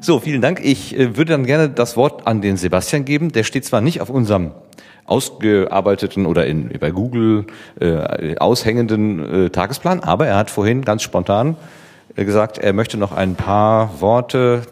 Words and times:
So, 0.00 0.18
vielen 0.18 0.40
Dank. 0.40 0.60
Ich 0.64 0.96
äh, 0.98 1.16
würde 1.16 1.32
dann 1.32 1.46
gerne 1.46 1.68
das 1.68 1.96
Wort 1.96 2.26
an 2.26 2.40
den 2.40 2.56
Sebastian 2.56 3.04
geben. 3.04 3.32
Der 3.32 3.44
steht 3.44 3.64
zwar 3.64 3.80
nicht 3.80 4.00
auf 4.00 4.10
unserem 4.10 4.52
ausgearbeiteten 5.06 6.26
oder 6.26 6.46
in, 6.46 6.70
bei 6.80 6.90
Google 6.90 7.46
äh, 7.80 8.36
aushängenden 8.36 9.46
äh, 9.46 9.50
Tagesplan, 9.50 10.00
aber 10.00 10.26
er 10.26 10.36
hat 10.36 10.50
vorhin 10.50 10.82
ganz 10.82 11.02
spontan 11.02 11.56
äh, 12.16 12.24
gesagt, 12.24 12.58
er 12.58 12.72
möchte 12.72 12.96
noch 12.96 13.12
ein 13.12 13.34
paar 13.34 14.00
Worte 14.00 14.62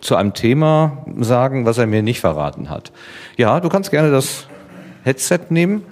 zu 0.00 0.14
einem 0.16 0.34
Thema 0.34 1.04
sagen, 1.20 1.64
was 1.64 1.78
er 1.78 1.86
mir 1.86 2.02
nicht 2.02 2.20
verraten 2.20 2.70
hat. 2.70 2.92
Ja, 3.36 3.60
du 3.60 3.68
kannst 3.68 3.90
gerne 3.90 4.10
das 4.10 4.46
Headset 5.02 5.40
nehmen. 5.50 5.82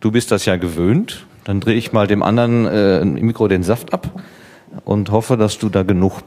Du 0.00 0.10
bist 0.10 0.30
das 0.30 0.44
ja 0.44 0.56
gewöhnt. 0.56 1.26
Dann 1.44 1.60
drehe 1.60 1.76
ich 1.76 1.92
mal 1.92 2.06
dem 2.06 2.22
anderen 2.22 2.66
äh, 2.66 3.04
Mikro 3.04 3.48
den 3.48 3.62
Saft 3.62 3.92
ab 3.92 4.10
und 4.84 5.10
hoffe, 5.10 5.36
dass 5.36 5.58
du 5.58 5.68
da 5.68 5.82
genug 5.82 6.22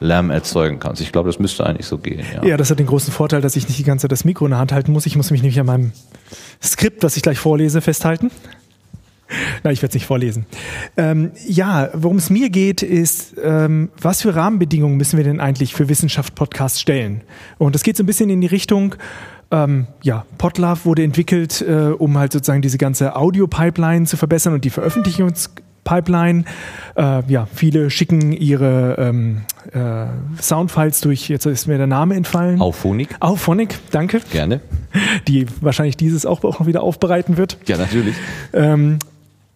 Lärm 0.00 0.30
erzeugen 0.30 0.78
kannst. 0.78 1.00
Ich 1.00 1.12
glaube, 1.12 1.28
das 1.28 1.38
müsste 1.38 1.66
eigentlich 1.66 1.86
so 1.86 1.98
gehen. 1.98 2.24
Ja. 2.34 2.44
ja, 2.44 2.56
das 2.56 2.70
hat 2.70 2.78
den 2.78 2.86
großen 2.86 3.12
Vorteil, 3.12 3.40
dass 3.40 3.56
ich 3.56 3.66
nicht 3.66 3.78
die 3.78 3.84
ganze 3.84 4.04
Zeit 4.04 4.12
das 4.12 4.24
Mikro 4.24 4.46
in 4.46 4.50
der 4.50 4.60
Hand 4.60 4.72
halten 4.72 4.92
muss. 4.92 5.06
Ich 5.06 5.16
muss 5.16 5.30
mich 5.30 5.42
nämlich 5.42 5.58
an 5.60 5.66
meinem 5.66 5.92
Skript, 6.62 7.02
was 7.02 7.16
ich 7.16 7.22
gleich 7.22 7.38
vorlese, 7.38 7.80
festhalten. 7.80 8.30
Nein, 9.62 9.74
ich 9.74 9.82
werde 9.82 9.90
es 9.90 9.94
nicht 9.94 10.06
vorlesen. 10.06 10.46
Ähm, 10.96 11.32
ja, 11.46 11.90
worum 11.92 12.16
es 12.16 12.30
mir 12.30 12.50
geht, 12.50 12.82
ist, 12.82 13.34
ähm, 13.42 13.90
was 14.00 14.22
für 14.22 14.34
Rahmenbedingungen 14.34 14.96
müssen 14.96 15.16
wir 15.16 15.24
denn 15.24 15.40
eigentlich 15.40 15.74
für 15.74 15.88
Wissenschaft-Podcasts 15.88 16.80
stellen? 16.80 17.22
Und 17.58 17.74
das 17.74 17.82
geht 17.82 17.96
so 17.96 18.02
ein 18.02 18.06
bisschen 18.06 18.30
in 18.30 18.40
die 18.40 18.46
Richtung, 18.46 18.94
ähm, 19.50 19.86
ja, 20.02 20.26
Podlove 20.36 20.84
wurde 20.84 21.02
entwickelt, 21.02 21.62
äh, 21.62 21.90
um 21.96 22.18
halt 22.18 22.32
sozusagen 22.32 22.60
diese 22.60 22.78
ganze 22.78 23.16
Audio-Pipeline 23.16 24.04
zu 24.04 24.16
verbessern 24.16 24.52
und 24.52 24.64
die 24.64 24.70
Veröffentlichungs 24.70 25.50
Pipeline. 25.88 26.44
Äh, 26.96 27.22
ja, 27.28 27.48
viele 27.52 27.88
schicken 27.88 28.32
ihre 28.32 28.96
ähm, 28.98 29.40
äh, 29.72 30.06
Soundfiles 30.40 31.00
durch, 31.00 31.30
jetzt 31.30 31.46
ist 31.46 31.66
mir 31.66 31.78
der 31.78 31.86
Name 31.86 32.14
entfallen. 32.14 32.60
Auphonic. 32.60 33.16
Auphonic, 33.20 33.78
danke. 33.90 34.20
Gerne. 34.30 34.60
Die 35.28 35.46
wahrscheinlich 35.62 35.96
dieses 35.96 36.26
auch 36.26 36.42
noch 36.42 36.66
wieder 36.66 36.82
aufbereiten 36.82 37.38
wird. 37.38 37.56
Ja, 37.66 37.78
natürlich. 37.78 38.16
Ähm, 38.52 38.98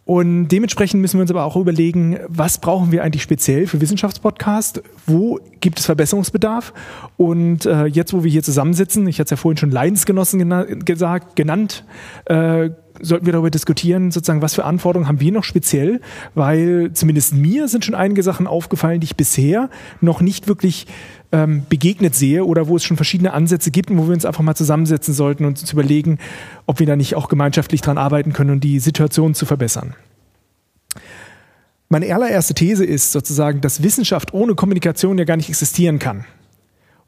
und 0.05 0.48
dementsprechend 0.48 1.00
müssen 1.00 1.19
wir 1.19 1.22
uns 1.22 1.30
aber 1.30 1.44
auch 1.44 1.56
überlegen, 1.56 2.19
was 2.28 2.58
brauchen 2.58 2.91
wir 2.91 3.05
eigentlich 3.05 3.22
speziell 3.22 3.66
für 3.66 3.80
Wissenschaftspodcast? 3.80 4.83
Wo 5.06 5.38
gibt 5.60 5.78
es 5.78 5.86
Verbesserungsbedarf? 5.86 6.72
Und 7.16 7.66
äh, 7.66 7.84
jetzt, 7.84 8.12
wo 8.12 8.25
wir 8.25 8.30
hier 8.30 8.42
zusammensitzen, 8.42 9.06
ich 9.06 9.20
hatte 9.20 9.27
es 9.27 9.30
ja 9.30 9.36
vorhin 9.36 9.58
schon 9.58 9.70
Leidensgenossen 9.70 10.38
gena 10.41 10.64
gesagt, 10.64 11.36
genannt, 11.36 11.84
äh, 12.25 12.70
sollten 13.03 13.27
wir 13.27 13.33
darüber 13.33 13.50
diskutieren, 13.50 14.11
sozusagen, 14.11 14.41
was 14.41 14.55
für 14.55 14.64
Anforderungen 14.64 15.08
haben 15.08 15.20
wir 15.20 15.33
noch 15.33 15.45
speziell, 15.45 16.00
weil 16.34 16.92
zumindest 16.95 17.34
mir 17.34 17.69
sind 17.69 17.84
schon 17.84 17.94
einige 17.94 18.22
Sachen 18.22 18.47
aufgefallen, 18.47 19.00
die 19.00 19.05
ich 19.05 19.17
bisher 19.17 19.69
noch 20.00 20.20
nicht 20.20 20.48
wirklich 20.48 20.86
ähm, 21.33 21.62
begegnet 21.69 22.14
sehe 22.14 22.44
oder 22.44 22.69
wo 22.69 22.77
es 22.77 22.84
schon 22.84 22.97
verschiedene 22.97 23.33
Ansätze 23.33 23.70
gibt 23.70 23.91
und 23.91 23.98
wo 23.98 24.06
wir 24.06 24.14
uns 24.14 24.25
einfach 24.25 24.42
mal 24.42 24.55
zusammensetzen 24.55 25.12
sollten 25.12 25.44
und 25.44 25.61
uns 25.61 25.72
überlegen, 25.72 26.19
ob 26.67 26.78
wir 26.78 26.86
da 26.86 26.97
nicht 26.97 27.17
auch 27.17 27.28
gemeinschaftlich 27.28 27.81
dran 27.81 27.98
arbeiten 27.98 28.33
können, 28.33 28.50
um 28.50 28.61
die 28.61 28.78
Situation 28.78 29.34
zu 29.34 29.44
verbessern. 29.44 29.94
Meine 31.89 32.14
allererste 32.14 32.55
These 32.55 32.84
ist 32.84 33.12
sozusagen, 33.12 33.61
dass 33.61 33.83
Wissenschaft 33.83 34.33
ohne 34.33 34.55
Kommunikation 34.55 35.19
ja 35.19 35.25
gar 35.25 35.37
nicht 35.37 35.50
existieren 35.50 35.98
kann. 35.98 36.25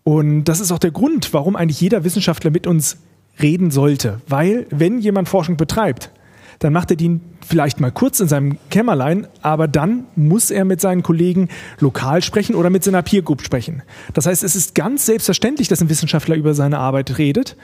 Und 0.03 0.45
das 0.45 0.61
ist 0.61 0.73
auch 0.73 0.79
der 0.79 0.91
Grund, 0.91 1.33
warum 1.33 1.57
eigentlich 1.57 1.81
jeder 1.81 2.05
Wissenschaftler 2.05 2.51
mit 2.51 2.67
uns 2.67 2.99
reden 3.41 3.71
sollte. 3.71 4.21
Weil, 4.29 4.67
wenn 4.71 4.99
jemand 4.99 5.29
Forschung 5.29 5.57
betreibt, 5.57 6.11
dann 6.59 6.73
macht 6.73 6.91
er 6.91 6.97
die 6.97 7.21
vielleicht 7.47 7.81
mal 7.81 7.93
kurz 7.93 8.21
in 8.21 8.29
seinem 8.29 8.59
Kämmerlein, 8.71 9.27
aber 9.43 9.69
dann 9.69 10.05
muss 10.17 10.51
er 10.51 10.65
mit 10.65 10.81
seinen 10.81 11.03
Kollegen 11.03 11.49
lokal 11.79 12.23
sprechen 12.23 12.55
oder 12.55 12.71
mit 12.71 12.85
seiner 12.85 13.03
Peer 13.03 13.23
Group 13.23 13.43
sprechen. 13.43 13.83
Das 14.15 14.27
heißt, 14.27 14.43
es 14.43 14.57
ist 14.57 14.75
ganz 14.75 15.07
selbstverständlich, 15.07 15.69
dass 15.69 15.83
ein 15.83 15.89
Wissenschaftler 15.89 16.37
über 16.37 16.55
seine 16.55 16.79
Arbeit 16.79 17.19
redet. 17.19 17.57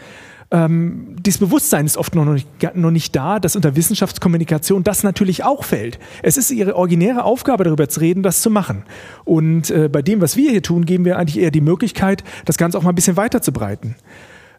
Ähm, 0.53 1.16
dieses 1.20 1.38
Bewusstsein 1.38 1.86
ist 1.86 1.97
oft 1.97 2.14
noch 2.16 2.25
nicht, 2.25 2.48
noch 2.75 2.91
nicht 2.91 3.14
da, 3.14 3.38
dass 3.38 3.54
unter 3.54 3.76
Wissenschaftskommunikation 3.76 4.82
das 4.82 5.04
natürlich 5.04 5.44
auch 5.44 5.64
fällt. 5.64 6.00
Es 6.22 6.36
ist 6.36 6.50
ihre 6.50 6.75
originäre 6.75 7.22
Aufgabe, 7.22 7.62
darüber 7.62 7.88
zu 7.88 8.00
reden, 8.00 8.25
das 8.25 8.42
zu 8.42 8.50
machen. 8.50 8.82
Und 9.25 9.70
äh, 9.70 9.88
bei 9.88 10.03
dem, 10.03 10.20
was 10.20 10.36
wir 10.36 10.50
hier 10.50 10.62
tun, 10.62 10.86
geben 10.86 11.04
wir 11.04 11.19
eigentlich 11.19 11.38
eher 11.38 11.53
die 11.53 11.60
Möglichkeit, 11.60 12.25
das 12.47 12.59
Ganze 12.59 12.76
auch 12.76 12.82
mal 12.82 12.91
ein 12.91 12.97
bisschen 12.97 13.16
weiter 13.16 13.41
zu 13.41 13.53
breiten 13.53 13.94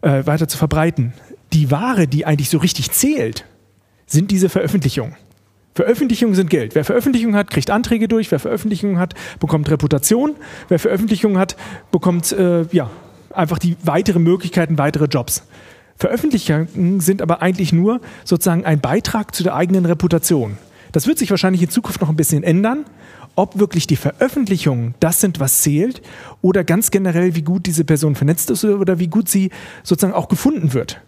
äh, 0.02 0.26
weiter 0.26 0.48
zu 0.48 0.58
verbreiten. 0.58 1.14
Die 1.52 1.70
Ware, 1.70 2.06
die 2.06 2.26
eigentlich 2.26 2.50
so 2.50 2.58
richtig 2.58 2.90
zählt, 2.90 3.44
sind 4.06 4.30
diese 4.30 4.48
Veröffentlichungen. 4.48 5.16
Veröffentlichungen 5.74 6.34
sind 6.34 6.50
Geld. 6.50 6.74
Wer 6.74 6.84
Veröffentlichungen 6.84 7.34
hat, 7.34 7.50
kriegt 7.50 7.70
Anträge 7.70 8.06
durch. 8.06 8.30
Wer 8.30 8.38
Veröffentlichungen 8.38 8.98
hat, 8.98 9.14
bekommt 9.40 9.70
Reputation. 9.70 10.36
Wer 10.68 10.78
Veröffentlichungen 10.78 11.38
hat, 11.38 11.56
bekommt 11.90 12.30
äh, 12.32 12.66
ja 12.72 12.90
einfach 13.32 13.58
die 13.58 13.76
weitere 13.82 14.18
Möglichkeiten, 14.18 14.76
weitere 14.76 15.06
Jobs. 15.06 15.44
Veröffentlichungen 15.96 17.00
sind 17.00 17.22
aber 17.22 17.40
eigentlich 17.40 17.72
nur 17.72 18.00
sozusagen 18.24 18.66
ein 18.66 18.80
Beitrag 18.80 19.34
zu 19.34 19.42
der 19.42 19.54
eigenen 19.54 19.86
Reputation. 19.86 20.58
Das 20.90 21.06
wird 21.06 21.18
sich 21.18 21.30
wahrscheinlich 21.30 21.62
in 21.62 21.70
Zukunft 21.70 22.00
noch 22.02 22.10
ein 22.10 22.16
bisschen 22.16 22.42
ändern 22.42 22.84
ob 23.34 23.58
wirklich 23.58 23.86
die 23.86 23.96
Veröffentlichungen 23.96 24.94
das 25.00 25.20
sind, 25.20 25.40
was 25.40 25.62
zählt, 25.62 26.02
oder 26.40 26.64
ganz 26.64 26.90
generell, 26.90 27.34
wie 27.34 27.42
gut 27.42 27.66
diese 27.66 27.84
Person 27.84 28.14
vernetzt 28.14 28.50
ist 28.50 28.64
oder 28.64 28.98
wie 28.98 29.08
gut 29.08 29.28
sie 29.28 29.50
sozusagen 29.82 30.14
auch 30.14 30.28
gefunden 30.28 30.74
wird. 30.74 31.00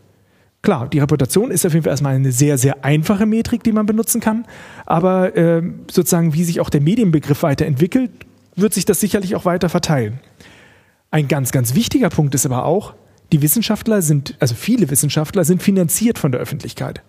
Klar, 0.62 0.88
die 0.88 0.98
Reputation 0.98 1.50
ist 1.50 1.66
auf 1.66 1.74
jeden 1.74 1.84
Fall 1.84 1.92
erstmal 1.92 2.14
eine 2.14 2.32
sehr, 2.32 2.56
sehr 2.56 2.84
einfache 2.84 3.26
Metrik, 3.26 3.62
die 3.62 3.72
man 3.72 3.84
benutzen 3.84 4.20
kann, 4.20 4.46
aber 4.86 5.36
äh, 5.36 5.62
sozusagen, 5.90 6.32
wie 6.32 6.44
sich 6.44 6.60
auch 6.60 6.70
der 6.70 6.80
Medienbegriff 6.80 7.42
weiterentwickelt, 7.42 8.10
wird 8.56 8.72
sich 8.72 8.86
das 8.86 9.00
sicherlich 9.00 9.36
auch 9.36 9.44
weiter 9.44 9.68
verteilen. 9.68 10.20
Ein 11.10 11.28
ganz, 11.28 11.52
ganz 11.52 11.74
wichtiger 11.74 12.08
Punkt 12.08 12.34
ist 12.34 12.46
aber 12.46 12.64
auch, 12.64 12.94
die 13.32 13.42
Wissenschaftler 13.42 14.00
sind, 14.00 14.36
also 14.40 14.54
viele 14.54 14.90
Wissenschaftler 14.90 15.44
sind 15.44 15.62
finanziert 15.62 16.18
von 16.18 16.32
der 16.32 16.40
Öffentlichkeit. 16.40 17.02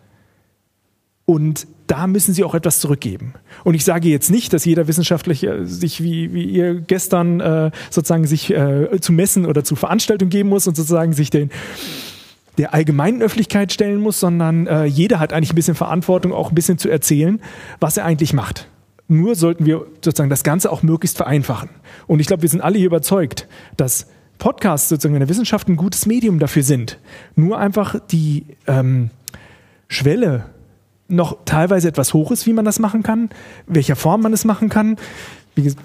Und 1.25 1.67
da 1.87 2.07
müssen 2.07 2.33
sie 2.33 2.43
auch 2.43 2.55
etwas 2.55 2.79
zurückgeben. 2.79 3.33
Und 3.63 3.75
ich 3.75 3.85
sage 3.85 4.09
jetzt 4.09 4.31
nicht, 4.31 4.53
dass 4.53 4.65
jeder 4.65 4.87
Wissenschaftler 4.87 5.65
sich 5.65 6.01
wie, 6.01 6.33
wie 6.33 6.43
ihr 6.45 6.75
gestern 6.75 7.39
äh, 7.39 7.71
sozusagen 7.89 8.25
sich 8.25 8.51
äh, 8.51 8.99
zu 8.99 9.13
Messen 9.13 9.45
oder 9.45 9.63
zu 9.63 9.75
Veranstaltungen 9.75 10.29
geben 10.29 10.49
muss 10.49 10.67
und 10.67 10.75
sozusagen 10.75 11.13
sich 11.13 11.29
den 11.29 11.49
der 12.57 12.73
allgemeinen 12.73 13.21
Öffentlichkeit 13.21 13.73
stellen 13.73 13.99
muss, 13.99 14.21
sondern 14.21 14.65
äh, 14.67 14.85
jeder 14.85 15.19
hat 15.19 15.33
eigentlich 15.33 15.51
ein 15.51 15.57
bisschen 15.57 15.75
Verantwortung, 15.75 16.31
auch 16.31 16.51
ein 16.51 16.55
bisschen 16.55 16.77
zu 16.77 16.89
erzählen, 16.89 17.41
was 17.81 17.97
er 17.97 18.05
eigentlich 18.05 18.31
macht. 18.31 18.69
Nur 19.09 19.35
sollten 19.35 19.65
wir 19.65 19.85
sozusagen 20.01 20.29
das 20.29 20.43
Ganze 20.43 20.71
auch 20.71 20.81
möglichst 20.81 21.17
vereinfachen. 21.17 21.69
Und 22.07 22.21
ich 22.21 22.27
glaube, 22.27 22.43
wir 22.43 22.49
sind 22.49 22.61
alle 22.61 22.77
hier 22.77 22.87
überzeugt, 22.87 23.47
dass 23.75 24.07
Podcasts 24.37 24.89
sozusagen 24.89 25.15
in 25.15 25.19
der 25.19 25.29
Wissenschaft 25.29 25.67
ein 25.67 25.75
gutes 25.75 26.05
Medium 26.05 26.39
dafür 26.39 26.63
sind. 26.63 26.97
Nur 27.35 27.59
einfach 27.59 27.99
die 28.09 28.45
ähm, 28.67 29.09
Schwelle 29.87 30.45
noch 31.07 31.37
teilweise 31.45 31.87
etwas 31.87 32.13
hoch 32.13 32.31
ist, 32.31 32.45
wie 32.47 32.53
man 32.53 32.65
das 32.65 32.79
machen 32.79 33.03
kann, 33.03 33.29
welcher 33.67 33.95
Form 33.95 34.21
man 34.21 34.33
es 34.33 34.45
machen 34.45 34.69
kann. 34.69 34.97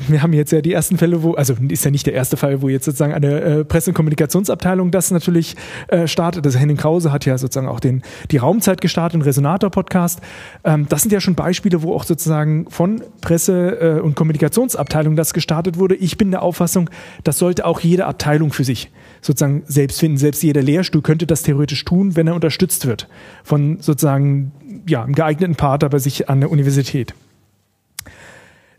Wir 0.08 0.20
haben 0.20 0.32
jetzt 0.32 0.50
ja 0.50 0.62
die 0.62 0.72
ersten 0.72 0.98
Fälle, 0.98 1.22
wo, 1.22 1.34
also 1.34 1.54
ist 1.68 1.84
ja 1.84 1.92
nicht 1.92 2.04
der 2.04 2.14
erste 2.14 2.36
Fall, 2.36 2.60
wo 2.60 2.68
jetzt 2.68 2.86
sozusagen 2.86 3.12
eine 3.12 3.40
äh, 3.40 3.64
Presse- 3.64 3.90
und 3.90 3.94
Kommunikationsabteilung 3.94 4.90
das 4.90 5.12
natürlich 5.12 5.54
äh, 5.86 6.08
startet. 6.08 6.44
Also 6.44 6.58
Henning 6.58 6.76
Krause 6.76 7.12
hat 7.12 7.24
ja 7.24 7.38
sozusagen 7.38 7.68
auch 7.68 7.78
den, 7.78 8.02
die 8.32 8.38
Raumzeit 8.38 8.80
gestartet, 8.80 9.20
den 9.20 9.22
Resonator-Podcast. 9.22 10.22
Ähm, 10.64 10.86
das 10.88 11.02
sind 11.02 11.12
ja 11.12 11.20
schon 11.20 11.36
Beispiele, 11.36 11.82
wo 11.82 11.94
auch 11.94 12.02
sozusagen 12.02 12.68
von 12.68 13.04
Presse- 13.20 13.98
äh, 13.98 14.00
und 14.00 14.16
Kommunikationsabteilung 14.16 15.14
das 15.14 15.34
gestartet 15.34 15.78
wurde. 15.78 15.94
Ich 15.94 16.18
bin 16.18 16.32
der 16.32 16.42
Auffassung, 16.42 16.90
das 17.22 17.38
sollte 17.38 17.64
auch 17.64 17.78
jede 17.78 18.06
Abteilung 18.06 18.52
für 18.52 18.64
sich 18.64 18.90
sozusagen 19.20 19.62
selbst 19.66 20.00
finden. 20.00 20.18
Selbst 20.18 20.42
jeder 20.42 20.62
Lehrstuhl 20.62 21.02
könnte 21.02 21.26
das 21.28 21.44
theoretisch 21.44 21.84
tun, 21.84 22.16
wenn 22.16 22.26
er 22.26 22.34
unterstützt 22.34 22.86
wird 22.86 23.06
von 23.44 23.78
sozusagen 23.80 24.50
ja, 24.86 25.02
einem 25.02 25.14
geeigneten 25.14 25.56
Partner 25.56 25.88
bei 25.88 25.98
sich 25.98 26.28
an 26.28 26.40
der 26.40 26.50
Universität. 26.50 27.14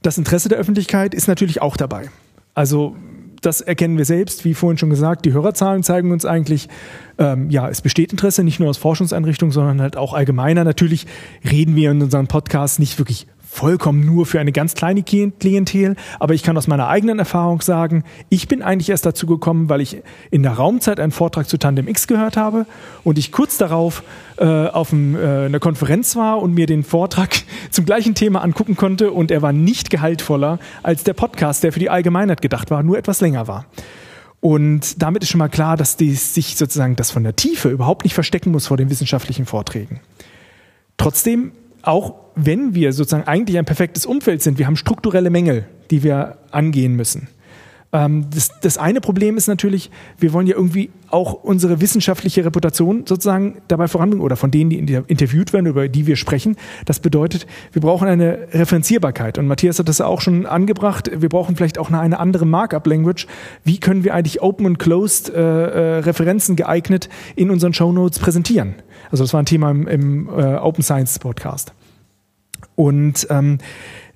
Das 0.02 0.18
Interesse 0.18 0.50
der 0.50 0.58
Öffentlichkeit 0.58 1.14
ist 1.14 1.28
natürlich 1.28 1.62
auch 1.62 1.78
dabei. 1.78 2.10
Also 2.54 2.96
das 3.42 3.62
erkennen 3.62 3.98
wir 3.98 4.06
selbst, 4.06 4.46
wie 4.46 4.54
vorhin 4.54 4.78
schon 4.78 4.90
gesagt, 4.90 5.26
die 5.26 5.34
Hörerzahlen 5.34 5.84
zeigen 5.84 6.12
uns 6.12 6.26
eigentlich, 6.26 6.70
ähm, 7.18 7.50
ja, 7.50 7.68
es 7.70 7.82
besteht 7.82 8.12
Interesse, 8.12 8.44
nicht 8.44 8.60
nur 8.60 8.70
aus 8.70 8.78
Forschungseinrichtungen, 8.78 9.52
sondern 9.52 9.82
halt 9.82 9.98
auch 9.98 10.14
allgemeiner. 10.14 10.64
Natürlich 10.64 11.08
reden 11.50 11.76
wir 11.76 11.92
in 11.92 12.02
unserem 12.02 12.28
Podcast 12.28 12.80
nicht 12.80 13.00
wirklich 13.00 13.28
vollkommen 13.52 14.06
nur 14.06 14.26
für 14.26 14.40
eine 14.40 14.54
ganz 14.54 14.76
kleine 14.76 15.04
Klientel, 15.04 15.98
aber 16.22 16.34
ich 16.34 16.42
kann 16.42 16.58
aus 16.58 16.68
meiner 16.68 16.88
eigenen 16.88 17.20
Erfahrung 17.20 17.60
sagen, 17.60 18.06
ich 18.30 18.48
bin 18.48 18.62
eigentlich 18.62 18.90
erst 18.90 19.06
dazu 19.06 19.28
gekommen, 19.28 19.68
weil 19.68 19.82
ich 19.82 20.02
in 20.32 20.42
der 20.42 20.54
Raumzeit 20.54 21.02
einen 21.02 21.12
Vortrag 21.12 21.50
zu 21.50 21.58
Tandem 21.58 21.90
X 21.90 22.08
gehört 22.08 22.38
habe 22.38 22.66
und 23.04 23.18
ich 23.18 23.34
kurz 23.34 23.58
darauf 23.58 24.04
äh, 24.38 24.46
auf 24.46 24.94
einem, 24.94 25.16
äh, 25.16 25.46
einer 25.48 25.60
Konferenz 25.60 26.16
war 26.16 26.42
und 26.42 26.54
mir 26.54 26.66
den 26.66 26.86
Vortrag 26.86 27.44
zum 27.72 27.84
gleichen 27.84 28.16
Thema 28.16 28.42
angucken 28.42 28.78
konnte 28.78 29.12
und 29.12 29.32
er 29.32 29.42
war 29.42 29.52
nicht 29.52 29.90
gehaltvoller 29.90 30.58
als 30.82 31.04
der 31.04 31.14
Podcast, 31.14 31.62
der 31.66 31.74
für 31.74 31.80
die 31.80 31.90
Allgemeinheit 31.90 32.42
gedacht 32.42 32.72
war, 32.72 32.84
nur 32.84 32.98
etwas 32.98 33.20
länger 33.20 33.50
war. 33.50 33.66
Und 34.40 35.02
damit 35.02 35.24
ist 35.24 35.30
schon 35.30 35.40
mal 35.40 35.50
klar, 35.50 35.76
dass 35.76 35.98
die, 35.98 36.16
sich 36.16 36.56
sozusagen 36.56 36.96
das 36.96 37.12
von 37.12 37.24
der 37.24 37.36
Tiefe 37.36 37.68
überhaupt 37.68 38.06
nicht 38.06 38.14
verstecken 38.14 38.52
muss 38.52 38.68
vor 38.68 38.78
den 38.78 38.90
wissenschaftlichen 38.90 39.46
Vorträgen. 39.46 40.00
Trotzdem 40.96 41.52
auch 41.84 42.21
wenn 42.36 42.76
wir 42.76 42.94
sozusagen 42.94 43.28
eigentlich 43.28 43.58
ein 43.58 43.66
perfektes 43.66 44.06
Umfeld 44.06 44.42
sind, 44.42 44.58
wir 44.58 44.68
haben 44.68 44.76
strukturelle 44.76 45.30
Mängel, 45.30 45.66
die 45.90 46.04
wir 46.04 46.38
angehen 46.52 46.96
müssen. 46.96 47.28
Ähm, 47.94 48.28
das, 48.34 48.60
das 48.62 48.78
eine 48.78 49.02
Problem 49.02 49.38
ist 49.38 49.48
natürlich, 49.48 49.92
wir 50.18 50.34
wollen 50.34 50.48
ja 50.48 50.56
irgendwie 50.56 50.92
auch 51.10 51.34
unsere 51.34 51.82
wissenschaftliche 51.82 52.46
Reputation 52.46 53.06
sozusagen 53.06 53.62
dabei 53.68 53.88
voranbringen 53.88 54.24
oder 54.24 54.38
von 54.38 54.50
denen, 54.50 54.70
die 54.70 54.94
interviewt 55.08 55.52
werden, 55.52 55.66
über 55.66 55.90
die 55.90 56.08
wir 56.08 56.16
sprechen. 56.16 56.56
Das 56.86 57.00
bedeutet, 57.00 57.48
wir 57.74 57.82
brauchen 57.82 58.08
eine 58.08 58.48
Referenzierbarkeit. 58.54 59.38
Und 59.38 59.48
Matthias 59.48 59.80
hat 59.80 59.90
das 59.90 60.00
auch 60.00 60.22
schon 60.22 60.46
angebracht. 60.46 61.12
Wir 61.14 61.30
brauchen 61.30 61.56
vielleicht 61.56 61.78
auch 61.78 61.92
eine 61.92 62.20
andere 62.20 62.46
Markup-Language. 62.46 63.28
Wie 63.66 63.80
können 63.80 64.04
wir 64.04 64.14
eigentlich 64.14 64.42
Open 64.42 64.66
und 64.66 64.80
Closed 64.80 65.30
äh, 65.30 65.40
äh, 65.40 66.00
Referenzen 66.00 66.56
geeignet 66.56 67.10
in 67.36 67.50
unseren 67.50 67.74
Show 67.74 67.92
Notes 67.92 68.20
präsentieren? 68.20 68.76
Also 69.12 69.26
das 69.26 69.34
war 69.34 69.42
ein 69.42 69.46
Thema 69.46 69.72
im, 69.72 69.88
im 69.88 70.30
äh, 70.30 70.56
Open 70.56 70.84
Science 70.84 71.20
Podcast. 71.20 71.74
Und 72.76 73.28
ähm, 73.30 73.60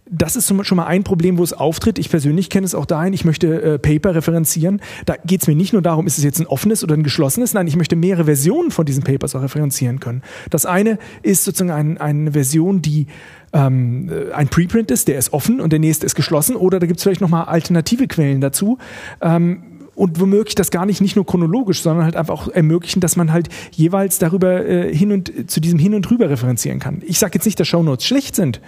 das 0.09 0.35
ist 0.35 0.53
schon 0.65 0.75
mal 0.75 0.85
ein 0.85 1.03
Problem, 1.03 1.37
wo 1.37 1.43
es 1.43 1.53
auftritt. 1.53 1.97
Ich 1.97 2.09
persönlich 2.09 2.49
kenne 2.49 2.65
es 2.65 2.75
auch 2.75 2.85
dahin, 2.85 3.13
ich 3.13 3.25
möchte 3.25 3.61
äh, 3.61 3.79
Paper 3.79 4.13
referenzieren. 4.13 4.81
Da 5.05 5.15
geht 5.25 5.41
es 5.41 5.47
mir 5.47 5.55
nicht 5.55 5.73
nur 5.73 5.81
darum, 5.81 6.05
ist 6.05 6.17
es 6.17 6.23
jetzt 6.23 6.39
ein 6.39 6.45
offenes 6.45 6.83
oder 6.83 6.93
ein 6.95 7.03
geschlossenes. 7.03 7.53
Nein, 7.53 7.67
ich 7.67 7.75
möchte 7.75 7.95
mehrere 7.95 8.25
Versionen 8.25 8.69
von 8.71 8.85
diesen 8.85 9.03
Papers 9.03 9.35
auch 9.35 9.41
referenzieren 9.41 9.99
können. 9.99 10.21
Das 10.51 10.65
eine 10.65 10.99
ist 11.23 11.43
sozusagen 11.43 11.71
ein, 11.71 11.97
eine 11.97 12.33
Version, 12.33 12.81
die 12.81 13.07
ähm, 13.53 14.11
ein 14.33 14.47
Preprint 14.47 14.91
ist, 14.91 15.07
der 15.07 15.17
ist 15.17 15.33
offen 15.33 15.59
und 15.59 15.71
der 15.71 15.79
nächste 15.79 16.05
ist 16.05 16.15
geschlossen. 16.15 16.55
Oder 16.55 16.79
da 16.79 16.85
gibt 16.85 16.99
es 16.99 17.03
vielleicht 17.03 17.21
nochmal 17.21 17.45
alternative 17.45 18.07
Quellen 18.07 18.41
dazu. 18.41 18.77
Ähm, 19.21 19.63
und 19.95 20.19
womöglich 20.19 20.55
das 20.55 20.71
gar 20.71 20.85
nicht 20.85 21.01
nicht 21.01 21.15
nur 21.15 21.25
chronologisch, 21.25 21.81
sondern 21.81 22.05
halt 22.05 22.15
einfach 22.15 22.33
auch 22.33 22.47
ermöglichen, 22.49 22.99
dass 22.99 23.15
man 23.15 23.31
halt 23.31 23.49
jeweils 23.71 24.19
darüber 24.19 24.65
äh, 24.65 24.93
hin 24.93 25.11
und 25.11 25.49
zu 25.49 25.59
diesem 25.59 25.79
hin 25.79 25.93
und 25.93 26.09
rüber 26.11 26.29
referenzieren 26.29 26.79
kann. 26.79 27.01
Ich 27.05 27.19
sage 27.19 27.35
jetzt 27.35 27.45
nicht, 27.45 27.59
dass 27.59 27.67
Shownotes 27.67 28.05
schlecht 28.05 28.35
sind 28.35 28.61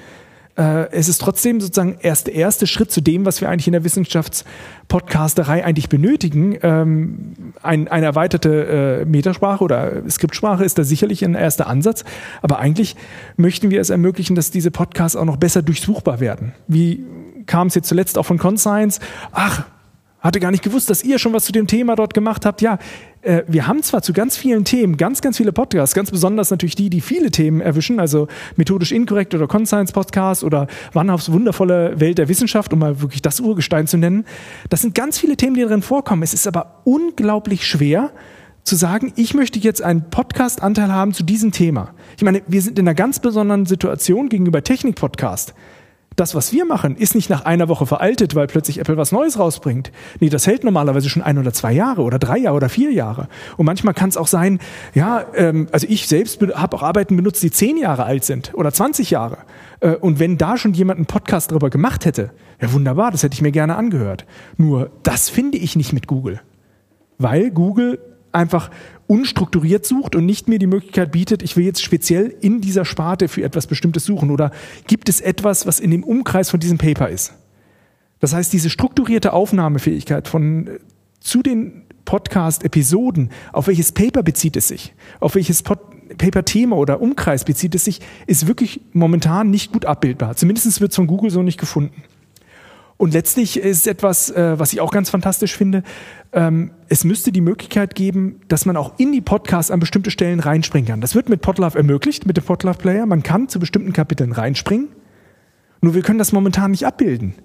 äh, 0.57 0.91
es 0.91 1.07
ist 1.07 1.19
trotzdem 1.19 1.61
sozusagen 1.61 1.97
erst 2.01 2.27
der 2.27 2.35
erste 2.35 2.67
Schritt 2.67 2.91
zu 2.91 3.01
dem, 3.01 3.25
was 3.25 3.41
wir 3.41 3.49
eigentlich 3.49 3.67
in 3.67 3.73
der 3.73 3.83
Wissenschaftspodcasterei 3.83 5.63
eigentlich 5.63 5.87
benötigen. 5.87 6.57
Ähm, 6.63 7.53
ein, 7.61 7.87
eine 7.87 8.07
erweiterte 8.07 9.03
äh, 9.03 9.05
Metasprache 9.05 9.63
oder 9.63 10.09
Skriptsprache 10.09 10.65
ist 10.65 10.77
da 10.77 10.83
sicherlich 10.83 11.23
ein 11.23 11.35
erster 11.35 11.67
Ansatz. 11.67 12.03
Aber 12.41 12.59
eigentlich 12.59 12.95
möchten 13.37 13.69
wir 13.69 13.79
es 13.79 13.89
ermöglichen, 13.89 14.35
dass 14.35 14.51
diese 14.51 14.71
Podcasts 14.71 15.15
auch 15.15 15.25
noch 15.25 15.37
besser 15.37 15.61
durchsuchbar 15.61 16.19
werden. 16.19 16.53
Wie 16.67 17.03
kam 17.45 17.67
es 17.67 17.75
jetzt 17.75 17.87
zuletzt 17.87 18.17
auch 18.17 18.25
von 18.25 18.39
Conscience? 18.39 18.99
Ach, 19.31 19.65
hatte 20.27 20.39
gar 20.39 20.51
nicht 20.51 20.63
gewusst, 20.63 20.89
dass 20.89 21.03
ihr 21.03 21.17
schon 21.19 21.33
was 21.33 21.45
zu 21.45 21.51
dem 21.51 21.67
Thema 21.67 21.95
dort 21.95 22.13
gemacht 22.13 22.45
habt. 22.45 22.61
Ja, 22.61 22.77
äh, 23.21 23.43
wir 23.47 23.65
haben 23.65 23.81
zwar 23.81 24.01
zu 24.01 24.13
ganz 24.13 24.37
vielen 24.37 24.65
Themen 24.65 24.97
ganz, 24.97 25.21
ganz 25.21 25.37
viele 25.37 25.51
Podcasts, 25.51 25.95
ganz 25.95 26.11
besonders 26.11 26.51
natürlich 26.51 26.75
die, 26.75 26.89
die 26.89 27.01
viele 27.01 27.31
Themen 27.31 27.61
erwischen, 27.61 27.99
also 27.99 28.27
methodisch 28.57 28.91
inkorrekt 28.91 29.33
oder 29.33 29.47
Conscience 29.47 29.91
Podcast 29.91 30.43
oder 30.43 30.67
Wannhaufs 30.93 31.31
wundervolle 31.31 31.99
Welt 31.99 32.17
der 32.17 32.27
Wissenschaft, 32.27 32.73
um 32.73 32.79
mal 32.79 33.01
wirklich 33.01 33.21
das 33.21 33.39
Urgestein 33.39 33.87
zu 33.87 33.97
nennen. 33.97 34.25
Das 34.69 34.81
sind 34.81 34.93
ganz 34.93 35.17
viele 35.17 35.37
Themen, 35.37 35.55
die 35.55 35.61
darin 35.61 35.81
vorkommen. 35.81 36.23
Es 36.23 36.33
ist 36.33 36.45
aber 36.45 36.81
unglaublich 36.83 37.65
schwer, 37.65 38.11
zu 38.63 38.75
sagen, 38.75 39.13
ich 39.15 39.33
möchte 39.33 39.59
jetzt 39.59 39.81
einen 39.81 40.09
Podcast-Anteil 40.09 40.91
haben 40.91 41.13
zu 41.13 41.23
diesem 41.23 41.53
Thema. 41.53 41.93
Ich 42.17 42.23
meine, 42.23 42.41
wir 42.47 42.61
sind 42.61 42.77
in 42.77 42.85
einer 42.85 42.95
ganz 42.95 43.21
besonderen 43.21 43.65
Situation 43.65 44.27
gegenüber 44.27 44.61
Technik-Podcast 44.61 45.53
das, 46.17 46.33
was 46.33 46.51
wir 46.51 46.65
machen, 46.65 46.97
ist 46.97 47.15
nicht 47.15 47.29
nach 47.29 47.45
einer 47.45 47.69
Woche 47.69 47.85
veraltet, 47.85 48.33
weil 48.33 48.47
plötzlich 48.47 48.79
Apple 48.79 48.97
was 48.97 49.11
Neues 49.11 49.37
rausbringt. 49.37 49.91
Nee, 50.19 50.29
das 50.29 50.47
hält 50.47 50.63
normalerweise 50.63 51.09
schon 51.09 51.21
ein 51.21 51.37
oder 51.37 51.53
zwei 51.53 51.71
Jahre 51.71 52.01
oder 52.01 52.17
drei 52.17 52.39
Jahre 52.39 52.57
oder 52.57 52.69
vier 52.69 52.91
Jahre. 52.91 53.29
Und 53.55 53.67
manchmal 53.67 53.93
kann 53.93 54.09
es 54.09 54.17
auch 54.17 54.25
sein, 54.25 54.59
ja, 54.95 55.25
ähm, 55.35 55.67
also 55.71 55.85
ich 55.87 56.07
selbst 56.07 56.41
habe 56.41 56.75
auch 56.75 56.81
Arbeiten 56.81 57.15
benutzt, 57.15 57.43
die 57.43 57.51
zehn 57.51 57.77
Jahre 57.77 58.03
alt 58.03 58.25
sind 58.25 58.51
oder 58.55 58.73
20 58.73 59.11
Jahre. 59.11 59.37
Äh, 59.79 59.91
und 59.91 60.19
wenn 60.19 60.39
da 60.39 60.57
schon 60.57 60.73
jemand 60.73 60.97
einen 60.97 61.05
Podcast 61.05 61.51
darüber 61.51 61.69
gemacht 61.69 62.05
hätte, 62.05 62.31
ja 62.59 62.73
wunderbar, 62.73 63.11
das 63.11 63.21
hätte 63.21 63.35
ich 63.35 63.43
mir 63.43 63.51
gerne 63.51 63.75
angehört. 63.75 64.25
Nur 64.57 64.89
das 65.03 65.29
finde 65.29 65.59
ich 65.59 65.75
nicht 65.75 65.93
mit 65.93 66.07
Google. 66.07 66.41
Weil 67.19 67.51
Google 67.51 67.99
einfach 68.31 68.71
unstrukturiert 69.07 69.85
sucht 69.85 70.15
und 70.15 70.25
nicht 70.25 70.47
mir 70.47 70.59
die 70.59 70.67
Möglichkeit 70.67 71.11
bietet, 71.11 71.41
ich 71.41 71.55
will 71.55 71.65
jetzt 71.65 71.81
speziell 71.81 72.35
in 72.41 72.61
dieser 72.61 72.85
Sparte 72.85 73.27
für 73.27 73.43
etwas 73.43 73.67
Bestimmtes 73.67 74.05
suchen 74.05 74.29
oder 74.31 74.51
gibt 74.85 75.09
es 75.09 75.21
etwas, 75.21 75.65
was 75.65 75.79
in 75.79 75.91
dem 75.91 76.03
Umkreis 76.03 76.49
von 76.49 76.59
diesem 76.59 76.77
Paper 76.77 77.09
ist. 77.09 77.33
Das 78.19 78.33
heißt, 78.33 78.51
diese 78.51 78.69
strukturierte 78.69 79.33
Aufnahmefähigkeit 79.33 80.27
von 80.27 80.67
äh, 80.67 80.79
zu 81.19 81.41
den 81.41 81.83
Podcast-Episoden, 82.05 83.31
auf 83.51 83.67
welches 83.67 83.91
Paper 83.91 84.23
bezieht 84.23 84.55
es 84.55 84.69
sich, 84.69 84.93
auf 85.19 85.35
welches 85.35 85.61
Paper-Thema 85.61 86.77
oder 86.77 87.01
Umkreis 87.01 87.43
bezieht 87.43 87.75
es 87.75 87.83
sich, 87.83 87.99
ist 88.27 88.47
wirklich 88.47 88.81
momentan 88.93 89.49
nicht 89.49 89.73
gut 89.73 89.85
abbildbar. 89.85 90.35
Zumindest 90.37 90.79
wird 90.79 90.91
es 90.91 90.95
von 90.95 91.07
Google 91.07 91.31
so 91.31 91.43
nicht 91.43 91.59
gefunden. 91.59 92.03
Und 92.97 93.13
letztlich 93.13 93.57
ist 93.57 93.87
etwas, 93.87 94.31
äh, 94.31 94.57
was 94.57 94.73
ich 94.73 94.81
auch 94.81 94.91
ganz 94.91 95.11
fantastisch 95.11 95.55
finde, 95.55 95.83
ähm, 96.33 96.71
es 96.89 97.03
müsste 97.03 97.31
die 97.31 97.41
Möglichkeit 97.41 97.93
geben, 97.93 98.41
dass 98.47 98.65
man 98.65 98.75
auch 98.75 98.93
in 98.97 99.11
die 99.11 99.21
Podcasts 99.21 99.71
an 99.71 99.79
bestimmte 99.79 100.09
Stellen 100.09 100.39
reinspringen 100.39 100.87
kann. 100.87 101.01
Das 101.01 101.13
wird 101.13 101.29
mit 101.29 101.41
Podlove 101.41 101.77
ermöglicht, 101.77 102.25
mit 102.25 102.37
dem 102.37 102.43
Podlove 102.43 102.77
Player. 102.77 103.05
Man 103.05 103.21
kann 103.21 103.49
zu 103.49 103.59
bestimmten 103.59 103.93
Kapiteln 103.93 104.31
reinspringen. 104.31 104.89
Nur 105.81 105.93
wir 105.93 106.01
können 106.01 106.17
das 106.17 106.31
momentan 106.31 106.71
nicht 106.71 106.87
abbilden. 106.87 107.35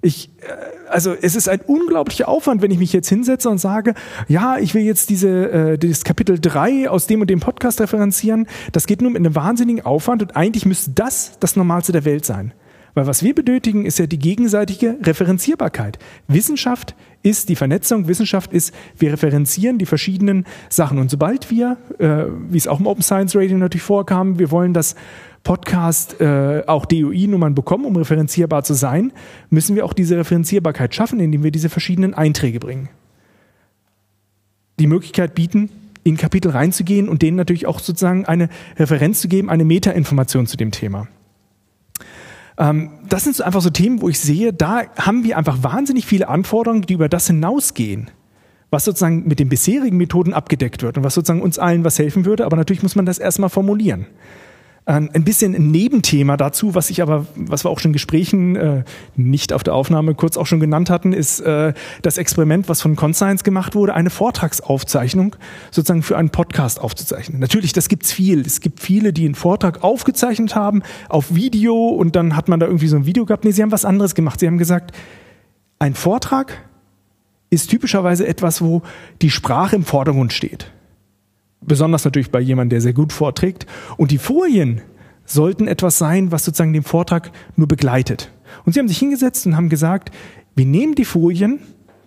Ich, 0.00 0.30
äh, 0.40 0.88
also 0.88 1.12
es 1.12 1.36
ist 1.36 1.50
ein 1.50 1.60
unglaublicher 1.60 2.26
Aufwand, 2.26 2.62
wenn 2.62 2.70
ich 2.70 2.78
mich 2.78 2.94
jetzt 2.94 3.08
hinsetze 3.08 3.50
und 3.50 3.58
sage, 3.58 3.92
ja, 4.26 4.56
ich 4.56 4.74
will 4.74 4.82
jetzt 4.82 5.10
diese, 5.10 5.50
äh, 5.50 5.78
das 5.78 6.04
Kapitel 6.04 6.38
3 6.40 6.88
aus 6.88 7.06
dem 7.06 7.20
und 7.20 7.28
dem 7.28 7.40
Podcast 7.40 7.80
referenzieren. 7.82 8.46
Das 8.72 8.86
geht 8.86 9.02
nur 9.02 9.10
mit 9.10 9.20
einem 9.20 9.34
wahnsinnigen 9.34 9.84
Aufwand 9.84 10.22
und 10.22 10.34
eigentlich 10.34 10.64
müsste 10.64 10.92
das 10.92 11.38
das 11.40 11.56
Normalste 11.56 11.92
der 11.92 12.06
Welt 12.06 12.24
sein. 12.24 12.54
Weil 12.94 13.06
was 13.06 13.22
wir 13.24 13.34
benötigen, 13.34 13.86
ist 13.86 13.98
ja 13.98 14.06
die 14.06 14.18
gegenseitige 14.18 14.96
Referenzierbarkeit. 15.02 15.98
Wissenschaft 16.28 16.94
ist 17.22 17.48
die 17.48 17.56
Vernetzung, 17.56 18.06
Wissenschaft 18.06 18.52
ist, 18.52 18.72
wir 18.98 19.12
referenzieren 19.12 19.78
die 19.78 19.86
verschiedenen 19.86 20.44
Sachen. 20.68 20.98
Und 20.98 21.10
sobald 21.10 21.50
wir, 21.50 21.76
äh, 21.98 22.26
wie 22.50 22.58
es 22.58 22.68
auch 22.68 22.78
im 22.78 22.86
Open 22.86 23.02
Science 23.02 23.34
Rating 23.34 23.58
natürlich 23.58 23.82
vorkam, 23.82 24.38
wir 24.38 24.50
wollen, 24.50 24.74
dass 24.74 24.94
Podcast 25.42 26.20
äh, 26.20 26.62
auch 26.66 26.86
DOI-Nummern 26.86 27.54
bekommen, 27.54 27.84
um 27.84 27.96
referenzierbar 27.96 28.62
zu 28.62 28.74
sein, 28.74 29.12
müssen 29.50 29.74
wir 29.74 29.84
auch 29.84 29.92
diese 29.92 30.16
Referenzierbarkeit 30.16 30.94
schaffen, 30.94 31.20
indem 31.20 31.42
wir 31.42 31.50
diese 31.50 31.68
verschiedenen 31.68 32.14
Einträge 32.14 32.60
bringen. 32.60 32.88
Die 34.78 34.86
Möglichkeit 34.86 35.34
bieten, 35.34 35.70
in 36.02 36.16
Kapitel 36.16 36.50
reinzugehen 36.50 37.08
und 37.08 37.22
denen 37.22 37.36
natürlich 37.36 37.66
auch 37.66 37.80
sozusagen 37.80 38.26
eine 38.26 38.48
Referenz 38.76 39.20
zu 39.20 39.28
geben, 39.28 39.50
eine 39.50 39.64
Metainformation 39.64 40.46
zu 40.46 40.56
dem 40.56 40.70
Thema. 40.70 41.08
Ähm, 42.58 42.90
das 43.08 43.24
sind 43.24 43.36
so 43.36 43.44
einfach 43.44 43.60
so 43.60 43.70
Themen, 43.70 44.00
wo 44.00 44.08
ich 44.08 44.20
sehe, 44.20 44.52
da 44.52 44.82
haben 44.96 45.24
wir 45.24 45.36
einfach 45.36 45.62
wahnsinnig 45.62 46.06
viele 46.06 46.28
Anforderungen, 46.28 46.82
die 46.82 46.94
über 46.94 47.08
das 47.08 47.26
hinausgehen, 47.26 48.10
was 48.70 48.84
sozusagen 48.84 49.26
mit 49.26 49.38
den 49.38 49.48
bisherigen 49.48 49.96
Methoden 49.96 50.32
abgedeckt 50.32 50.82
wird 50.82 50.96
und 50.96 51.04
was 51.04 51.14
sozusagen 51.14 51.42
uns 51.42 51.58
allen 51.58 51.84
was 51.84 51.98
helfen 51.98 52.24
würde. 52.24 52.44
Aber 52.44 52.56
natürlich 52.56 52.82
muss 52.82 52.96
man 52.96 53.06
das 53.06 53.18
erstmal 53.18 53.50
formulieren. 53.50 54.06
Ähm, 54.86 55.08
ein 55.14 55.24
bisschen 55.24 55.54
ein 55.54 55.70
Nebenthema 55.70 56.36
dazu, 56.36 56.74
was 56.74 56.90
ich 56.90 57.00
aber, 57.00 57.26
was 57.36 57.64
wir 57.64 57.70
auch 57.70 57.78
schon 57.78 57.90
in 57.90 57.92
Gesprächen 57.94 58.54
äh, 58.54 58.84
nicht 59.16 59.54
auf 59.54 59.62
der 59.62 59.74
Aufnahme 59.74 60.14
kurz 60.14 60.36
auch 60.36 60.46
schon 60.46 60.60
genannt 60.60 60.90
hatten, 60.90 61.14
ist 61.14 61.40
äh, 61.40 61.72
das 62.02 62.18
Experiment, 62.18 62.68
was 62.68 62.82
von 62.82 62.94
Conscience 62.94 63.44
gemacht 63.44 63.74
wurde, 63.74 63.94
eine 63.94 64.10
Vortragsaufzeichnung 64.10 65.36
sozusagen 65.70 66.02
für 66.02 66.18
einen 66.18 66.28
Podcast 66.28 66.80
aufzuzeichnen. 66.80 67.40
Natürlich, 67.40 67.72
das 67.72 67.88
gibt's 67.88 68.12
viel. 68.12 68.40
Es 68.40 68.60
gibt 68.60 68.80
viele, 68.80 69.14
die 69.14 69.24
einen 69.24 69.34
Vortrag 69.34 69.82
aufgezeichnet 69.82 70.54
haben 70.54 70.82
auf 71.08 71.34
Video 71.34 71.88
und 71.88 72.14
dann 72.14 72.36
hat 72.36 72.48
man 72.48 72.60
da 72.60 72.66
irgendwie 72.66 72.88
so 72.88 72.96
ein 72.96 73.06
Video 73.06 73.24
gehabt. 73.24 73.44
Nee, 73.46 73.52
sie 73.52 73.62
haben 73.62 73.72
was 73.72 73.86
anderes 73.86 74.14
gemacht. 74.14 74.38
Sie 74.38 74.46
haben 74.46 74.58
gesagt, 74.58 74.94
ein 75.78 75.94
Vortrag 75.94 76.58
ist 77.48 77.70
typischerweise 77.70 78.26
etwas, 78.26 78.60
wo 78.60 78.82
die 79.22 79.30
Sprache 79.30 79.76
im 79.76 79.84
Vordergrund 79.84 80.34
steht. 80.34 80.70
Besonders 81.66 82.04
natürlich 82.04 82.30
bei 82.30 82.40
jemandem, 82.40 82.70
der 82.70 82.80
sehr 82.80 82.92
gut 82.92 83.12
vorträgt. 83.12 83.66
Und 83.96 84.10
die 84.10 84.18
Folien 84.18 84.80
sollten 85.24 85.68
etwas 85.68 85.98
sein, 85.98 86.32
was 86.32 86.44
sozusagen 86.44 86.72
den 86.72 86.82
Vortrag 86.82 87.30
nur 87.56 87.68
begleitet. 87.68 88.30
Und 88.64 88.72
sie 88.72 88.80
haben 88.80 88.88
sich 88.88 88.98
hingesetzt 88.98 89.46
und 89.46 89.56
haben 89.56 89.68
gesagt, 89.68 90.10
wir 90.54 90.66
nehmen 90.66 90.94
die 90.94 91.04
Folien, 91.04 91.60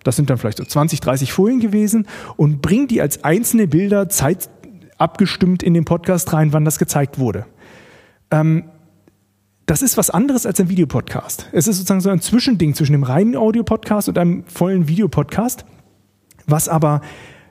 das 0.04 0.16
sind 0.16 0.30
dann 0.30 0.38
vielleicht 0.38 0.60
so 0.60 0.64
20, 0.64 1.02
30 1.02 1.34
Folien 1.34 1.60
gewesen, 1.60 2.08
und 2.38 2.62
bringen 2.62 2.88
die 2.88 3.02
als 3.02 3.24
einzelne 3.24 3.68
Bilder 3.68 4.10
Zeit 4.10 4.50
abgestimmt 4.98 5.64
in 5.64 5.74
den 5.74 5.86
Podcast 5.86 6.32
rein, 6.34 6.54
wann 6.54 6.66
das 6.66 6.80
gezeigt 6.80 7.20
wurde. 7.20 7.46
Ähm, 8.32 8.66
das 9.66 9.82
ist 9.82 9.98
was 9.98 10.10
anderes 10.10 10.46
als 10.46 10.60
ein 10.62 10.70
Videopodcast. 10.70 11.50
Es 11.52 11.68
ist 11.68 11.78
sozusagen 11.78 12.00
so 12.00 12.10
ein 12.10 12.22
Zwischending 12.22 12.74
zwischen 12.74 12.94
dem 12.94 13.04
reinen 13.04 13.36
Audio-Podcast 13.36 14.08
und 14.08 14.18
einem 14.18 14.46
vollen 14.46 14.88
Videopodcast, 14.88 15.66
was 16.46 16.70
aber, 16.70 17.02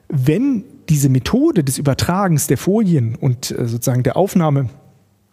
wenn 0.09 0.63
diese 0.89 1.09
Methode 1.09 1.63
des 1.63 1.77
Übertragens 1.77 2.47
der 2.47 2.57
Folien 2.57 3.15
und 3.15 3.51
äh, 3.51 3.67
sozusagen 3.67 4.03
der 4.03 4.17
Aufnahme 4.17 4.69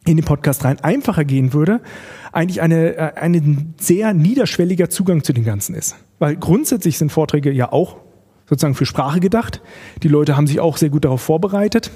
in 0.06 0.16
den 0.16 0.24
Podcast 0.24 0.64
rein 0.64 0.80
einfacher 0.80 1.24
gehen 1.24 1.52
würde, 1.52 1.80
eigentlich 2.32 2.60
eine, 2.60 2.96
äh, 2.96 3.12
ein 3.14 3.74
sehr 3.78 4.12
niederschwelliger 4.12 4.90
Zugang 4.90 5.24
zu 5.24 5.32
dem 5.32 5.44
Ganzen 5.44 5.74
ist. 5.74 5.96
Weil 6.18 6.36
grundsätzlich 6.36 6.98
sind 6.98 7.10
Vorträge 7.10 7.50
ja 7.50 7.72
auch 7.72 7.96
sozusagen 8.48 8.74
für 8.74 8.86
Sprache 8.86 9.20
gedacht. 9.20 9.62
Die 10.02 10.08
Leute 10.08 10.36
haben 10.36 10.46
sich 10.46 10.60
auch 10.60 10.76
sehr 10.76 10.90
gut 10.90 11.04
darauf 11.04 11.22
vorbereitet. 11.22 11.90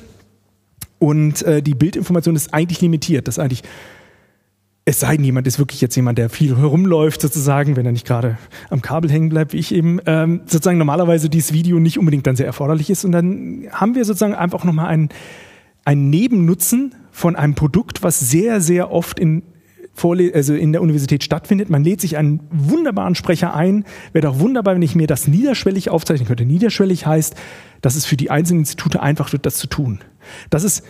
Und 0.98 1.42
äh, 1.42 1.62
die 1.62 1.74
Bildinformation 1.74 2.34
ist 2.34 2.52
eigentlich 2.54 2.80
limitiert. 2.80 3.28
Das 3.28 3.36
ist 3.36 3.44
eigentlich 3.44 3.62
Es 4.88 5.00
sei 5.00 5.16
denn, 5.16 5.24
jemand 5.26 5.46
ist 5.46 5.58
wirklich 5.58 5.82
jetzt 5.82 5.96
jemand, 5.96 6.16
der 6.16 6.30
viel 6.30 6.56
herumläuft, 6.56 7.20
sozusagen, 7.20 7.76
wenn 7.76 7.84
er 7.84 7.92
nicht 7.92 8.06
gerade 8.06 8.38
am 8.70 8.80
Kabel 8.80 9.10
hängen 9.10 9.28
bleibt, 9.28 9.52
wie 9.52 9.58
ich 9.58 9.74
eben, 9.74 10.00
ähm, 10.06 10.40
sozusagen 10.46 10.78
normalerweise 10.78 11.28
dieses 11.28 11.52
Video 11.52 11.78
nicht 11.78 11.98
unbedingt 11.98 12.26
dann 12.26 12.36
sehr 12.36 12.46
erforderlich 12.46 12.88
ist. 12.88 13.04
Und 13.04 13.12
dann 13.12 13.66
haben 13.70 13.94
wir 13.94 14.06
sozusagen 14.06 14.34
einfach 14.34 14.64
nochmal 14.64 14.86
einen, 14.86 15.10
einen 15.84 16.08
Nebennutzen 16.08 16.94
von 17.10 17.36
einem 17.36 17.54
Produkt, 17.54 18.02
was 18.02 18.18
sehr, 18.18 18.62
sehr 18.62 18.90
oft 18.90 19.20
in 19.20 19.42
Vorle 19.92 20.32
also 20.34 20.54
in 20.54 20.72
der 20.72 20.80
Universität 20.80 21.22
stattfindet. 21.22 21.68
Man 21.68 21.84
lädt 21.84 22.00
sich 22.00 22.16
einen 22.16 22.40
wunderbaren 22.50 23.14
Sprecher 23.14 23.54
ein. 23.54 23.84
Wäre 24.14 24.28
doch 24.28 24.38
wunderbar, 24.38 24.74
wenn 24.74 24.80
ich 24.80 24.94
mir 24.94 25.06
das 25.06 25.28
niederschwellig 25.28 25.90
aufzeichnen 25.90 26.26
könnte. 26.26 26.46
Niederschwellig 26.46 27.04
heißt, 27.04 27.34
dass 27.82 27.94
es 27.94 28.06
für 28.06 28.16
die 28.16 28.30
einzelnen 28.30 28.60
Institute 28.60 29.02
einfach 29.02 29.34
wird, 29.34 29.44
das 29.44 29.56
zu 29.56 29.66
tun. 29.66 29.98
Das 30.48 30.64
ist 30.64 30.82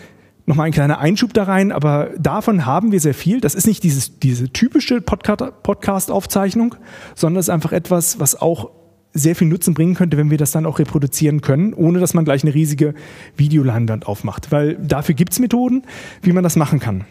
nochmal 0.49 0.67
ein 0.67 0.73
kleiner 0.73 0.99
Einschub 0.99 1.35
da 1.35 1.45
rein, 1.45 1.71
aber 1.73 2.11
davon 2.19 2.67
haben 2.67 2.91
wir 2.91 3.01
sehr 3.01 3.15
viel. 3.15 3.41
Das 3.41 3.55
ist 3.55 3.67
nicht 3.67 3.85
dieses, 3.85 4.19
diese 4.19 4.51
typische 4.51 5.01
Podcast-Aufzeichnung, 5.01 6.75
sondern 7.15 7.39
es 7.39 7.47
ist 7.47 7.51
einfach 7.51 7.73
etwas, 7.73 8.19
was 8.19 8.41
auch 8.41 8.71
sehr 9.13 9.37
viel 9.37 9.49
Nutzen 9.49 9.75
bringen 9.75 9.95
könnte, 9.95 10.17
wenn 10.17 10.31
wir 10.31 10.39
das 10.39 10.51
dann 10.51 10.67
auch 10.67 10.79
reproduzieren 10.79 11.41
können, 11.41 11.75
ohne 11.75 11.99
dass 11.99 12.15
man 12.15 12.25
gleich 12.25 12.45
eine 12.45 12.55
riesige 12.55 12.95
Videoleinwand 13.37 14.07
aufmacht. 14.07 14.51
Weil 14.51 14.77
dafür 14.77 15.15
gibt's 15.15 15.39
Methoden, 15.39 15.83
wie 16.23 16.33
man 16.33 16.45
das 16.45 16.57
machen 16.57 16.81
kann. 16.81 17.05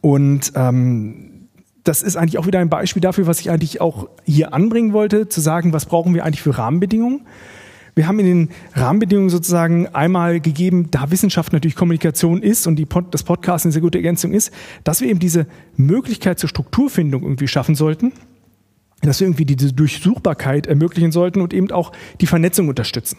Und 0.00 0.52
ähm, 0.54 1.48
das 1.84 2.02
ist 2.02 2.16
eigentlich 2.16 2.38
auch 2.38 2.46
wieder 2.46 2.58
ein 2.58 2.68
Beispiel 2.68 3.00
dafür, 3.00 3.26
was 3.26 3.40
ich 3.40 3.50
eigentlich 3.50 3.80
auch 3.80 4.08
hier 4.24 4.52
anbringen 4.54 4.92
wollte, 4.92 5.28
zu 5.28 5.40
sagen, 5.40 5.72
was 5.72 5.86
brauchen 5.86 6.14
wir 6.14 6.24
eigentlich 6.24 6.42
für 6.42 6.56
Rahmenbedingungen. 6.56 7.22
Wir 7.96 8.06
haben 8.06 8.18
in 8.18 8.26
den 8.26 8.48
Rahmenbedingungen 8.74 9.30
sozusagen 9.30 9.86
einmal 9.88 10.38
gegeben, 10.40 10.90
da 10.90 11.10
Wissenschaft 11.10 11.54
natürlich 11.54 11.76
Kommunikation 11.76 12.42
ist 12.42 12.66
und 12.66 12.76
die 12.76 12.84
Pod 12.84 13.06
das 13.14 13.22
Podcast 13.22 13.64
eine 13.64 13.72
sehr 13.72 13.80
gute 13.80 13.96
Ergänzung 13.96 14.32
ist, 14.34 14.52
dass 14.84 15.00
wir 15.00 15.08
eben 15.08 15.18
diese 15.18 15.46
Möglichkeit 15.76 16.38
zur 16.38 16.50
Strukturfindung 16.50 17.22
irgendwie 17.22 17.48
schaffen 17.48 17.74
sollten, 17.74 18.12
dass 19.00 19.20
wir 19.20 19.26
irgendwie 19.26 19.46
diese 19.46 19.72
Durchsuchbarkeit 19.72 20.66
ermöglichen 20.66 21.10
sollten 21.10 21.40
und 21.40 21.54
eben 21.54 21.70
auch 21.70 21.92
die 22.20 22.26
Vernetzung 22.26 22.68
unterstützen. 22.68 23.16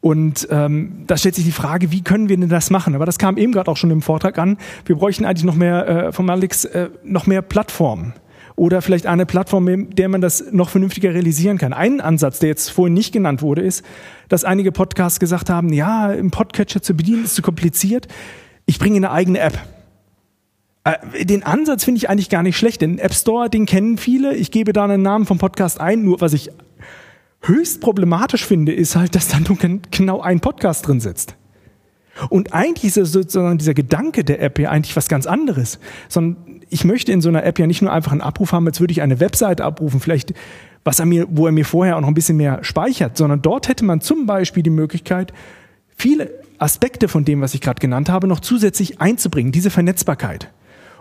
Und 0.00 0.46
ähm, 0.52 1.02
da 1.08 1.16
stellt 1.16 1.34
sich 1.34 1.44
die 1.44 1.50
Frage, 1.50 1.90
wie 1.90 2.02
können 2.02 2.28
wir 2.28 2.36
denn 2.36 2.48
das 2.48 2.70
machen? 2.70 2.94
Aber 2.94 3.06
das 3.06 3.18
kam 3.18 3.36
eben 3.36 3.50
gerade 3.50 3.68
auch 3.68 3.76
schon 3.76 3.90
im 3.90 4.02
Vortrag 4.02 4.38
an. 4.38 4.56
Wir 4.86 4.94
bräuchten 4.94 5.24
eigentlich 5.24 5.44
noch 5.44 5.56
mehr 5.56 5.88
äh, 5.88 6.12
von 6.12 6.30
Alex 6.30 6.64
äh, 6.64 6.90
noch 7.02 7.26
mehr 7.26 7.42
Plattformen 7.42 8.14
oder 8.56 8.82
vielleicht 8.82 9.06
eine 9.06 9.26
Plattform, 9.26 9.64
mit 9.64 9.98
der 9.98 10.08
man 10.08 10.20
das 10.20 10.44
noch 10.52 10.68
vernünftiger 10.68 11.14
realisieren 11.14 11.58
kann. 11.58 11.72
Ein 11.72 12.00
Ansatz, 12.00 12.38
der 12.38 12.48
jetzt 12.48 12.70
vorhin 12.70 12.94
nicht 12.94 13.12
genannt 13.12 13.42
wurde, 13.42 13.62
ist, 13.62 13.84
dass 14.28 14.44
einige 14.44 14.72
Podcasts 14.72 15.20
gesagt 15.20 15.50
haben, 15.50 15.72
ja, 15.72 16.12
im 16.12 16.30
Podcatcher 16.30 16.82
zu 16.82 16.94
bedienen 16.94 17.24
ist 17.24 17.34
zu 17.34 17.42
kompliziert. 17.42 18.08
Ich 18.66 18.78
bringe 18.78 18.96
eine 18.96 19.10
eigene 19.10 19.40
App. 19.40 19.58
Äh, 20.84 21.24
den 21.24 21.42
Ansatz 21.42 21.84
finde 21.84 21.98
ich 21.98 22.08
eigentlich 22.08 22.30
gar 22.30 22.42
nicht 22.42 22.56
schlecht. 22.56 22.80
Den 22.80 22.98
App 22.98 23.14
Store, 23.14 23.50
den 23.50 23.66
kennen 23.66 23.98
viele. 23.98 24.34
Ich 24.34 24.50
gebe 24.50 24.72
da 24.72 24.84
einen 24.84 25.02
Namen 25.02 25.26
vom 25.26 25.38
Podcast 25.38 25.80
ein. 25.80 26.04
Nur 26.04 26.20
was 26.20 26.32
ich 26.32 26.50
höchst 27.42 27.80
problematisch 27.80 28.44
finde, 28.44 28.72
ist 28.72 28.96
halt, 28.96 29.14
dass 29.14 29.28
dann 29.28 29.44
genau 29.90 30.20
ein 30.20 30.40
Podcast 30.40 30.86
drin 30.86 31.00
sitzt. 31.00 31.36
Und 32.28 32.52
eigentlich 32.52 32.96
ist 32.96 33.12
sozusagen 33.12 33.58
dieser 33.58 33.74
Gedanke 33.74 34.24
der 34.24 34.42
App 34.42 34.58
ja 34.58 34.70
eigentlich 34.70 34.96
was 34.96 35.08
ganz 35.08 35.26
anderes. 35.26 35.78
Sondern 36.08 36.49
ich 36.70 36.84
möchte 36.84 37.12
in 37.12 37.20
so 37.20 37.28
einer 37.28 37.44
App 37.44 37.58
ja 37.58 37.66
nicht 37.66 37.82
nur 37.82 37.92
einfach 37.92 38.12
einen 38.12 38.20
Abruf 38.20 38.52
haben, 38.52 38.66
als 38.66 38.80
würde 38.80 38.92
ich 38.92 39.02
eine 39.02 39.20
Webseite 39.20 39.64
abrufen, 39.64 40.00
vielleicht 40.00 40.32
was 40.84 40.98
er 40.98 41.06
mir, 41.06 41.26
wo 41.28 41.46
er 41.46 41.52
mir 41.52 41.64
vorher 41.64 41.96
auch 41.96 42.00
noch 42.00 42.08
ein 42.08 42.14
bisschen 42.14 42.36
mehr 42.36 42.64
speichert, 42.64 43.16
sondern 43.16 43.42
dort 43.42 43.68
hätte 43.68 43.84
man 43.84 44.00
zum 44.00 44.26
Beispiel 44.26 44.62
die 44.62 44.70
Möglichkeit, 44.70 45.32
viele 45.94 46.30
Aspekte 46.58 47.08
von 47.08 47.24
dem, 47.24 47.40
was 47.42 47.52
ich 47.54 47.60
gerade 47.60 47.80
genannt 47.80 48.08
habe, 48.08 48.26
noch 48.26 48.40
zusätzlich 48.40 49.00
einzubringen, 49.00 49.52
diese 49.52 49.70
Vernetzbarkeit. 49.70 50.48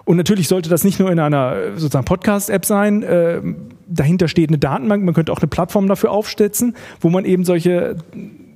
Und 0.04 0.18
natürlich 0.18 0.48
sollte 0.48 0.70
das 0.70 0.84
nicht 0.84 1.00
nur 1.00 1.12
in 1.12 1.20
einer 1.20 1.78
sozusagen 1.78 2.06
Podcast-App 2.06 2.66
sein. 2.66 3.04
Äh, 3.04 3.42
dahinter 3.88 4.28
steht 4.28 4.50
eine 4.50 4.58
Datenbank. 4.58 5.04
Man 5.04 5.14
könnte 5.14 5.32
auch 5.32 5.40
eine 5.40 5.48
Plattform 5.48 5.88
dafür 5.88 6.12
aufsetzen, 6.12 6.76
wo 7.00 7.10
man 7.10 7.26
eben 7.26 7.46
solche 7.46 7.98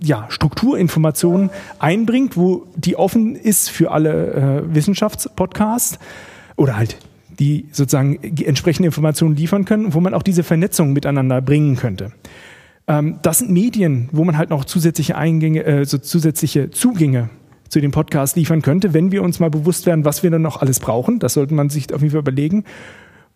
ja, 0.01 0.25
Strukturinformationen 0.29 1.51
einbringt, 1.79 2.36
wo 2.36 2.65
die 2.75 2.96
offen 2.96 3.36
ist 3.36 3.70
für 3.70 3.91
alle 3.91 4.34
äh, 4.34 4.75
Wissenschaftspodcasts 4.75 6.00
oder 6.55 6.77
halt 6.77 6.98
die 7.39 7.65
sozusagen 7.72 8.19
entsprechende 8.43 8.88
Informationen 8.88 9.36
liefern 9.36 9.65
können, 9.65 9.93
wo 9.93 10.00
man 10.00 10.13
auch 10.13 10.24
diese 10.24 10.43
Vernetzung 10.43 10.93
miteinander 10.93 11.41
bringen 11.41 11.75
könnte. 11.75 12.12
Ähm, 12.88 13.19
das 13.22 13.39
sind 13.39 13.51
Medien, 13.51 14.10
wo 14.12 14.24
man 14.24 14.38
halt 14.38 14.50
noch 14.50 14.65
zusätzliche 14.65 15.15
Eingänge, 15.15 15.63
äh, 15.63 15.86
so 15.86 15.98
zusätzliche 15.98 16.69
Zugänge 16.69 17.29
zu 17.69 17.81
dem 17.81 17.91
Podcast 17.91 18.36
liefern 18.36 18.62
könnte, 18.62 18.93
wenn 18.93 19.12
wir 19.12 19.24
uns 19.24 19.39
mal 19.39 19.50
bewusst 19.50 19.86
werden, 19.86 20.05
was 20.05 20.22
wir 20.22 20.29
dann 20.29 20.41
noch 20.41 20.62
alles 20.62 20.79
brauchen. 20.79 21.19
Das 21.19 21.33
sollte 21.33 21.53
man 21.53 21.69
sich 21.69 21.93
auf 21.93 22.01
jeden 22.01 22.12
Fall 22.12 22.22
überlegen. 22.22 22.65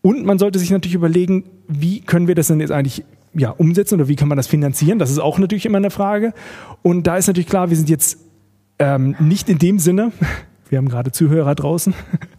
Und 0.01 0.25
man 0.25 0.37
sollte 0.37 0.59
sich 0.59 0.69
natürlich 0.69 0.95
überlegen, 0.95 1.45
wie 1.67 2.01
können 2.01 2.27
wir 2.27 2.35
das 2.35 2.47
denn 2.47 2.59
jetzt 2.59 2.71
eigentlich 2.71 3.03
ja, 3.33 3.49
umsetzen 3.49 3.95
oder 3.95 4.07
wie 4.07 4.15
kann 4.15 4.27
man 4.27 4.37
das 4.37 4.47
finanzieren? 4.47 4.99
Das 4.99 5.09
ist 5.09 5.19
auch 5.19 5.39
natürlich 5.39 5.65
immer 5.65 5.77
eine 5.77 5.89
Frage. 5.89 6.33
Und 6.83 7.07
da 7.07 7.17
ist 7.17 7.27
natürlich 7.27 7.49
klar, 7.49 7.69
wir 7.69 7.77
sind 7.77 7.89
jetzt 7.89 8.19
ähm, 8.79 9.15
nicht 9.19 9.49
in 9.49 9.57
dem 9.57 9.79
Sinne, 9.79 10.11
wir 10.69 10.77
haben 10.77 10.89
gerade 10.89 11.11
Zuhörer 11.11 11.55
draußen, 11.55 11.93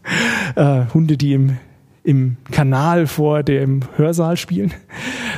äh, 0.57 0.85
Hunde, 0.93 1.17
die 1.17 1.33
im 1.33 1.59
im 2.05 2.37
Kanal 2.51 3.07
vor 3.07 3.43
dem 3.43 3.81
Hörsaal 3.97 4.37
spielen. 4.37 4.73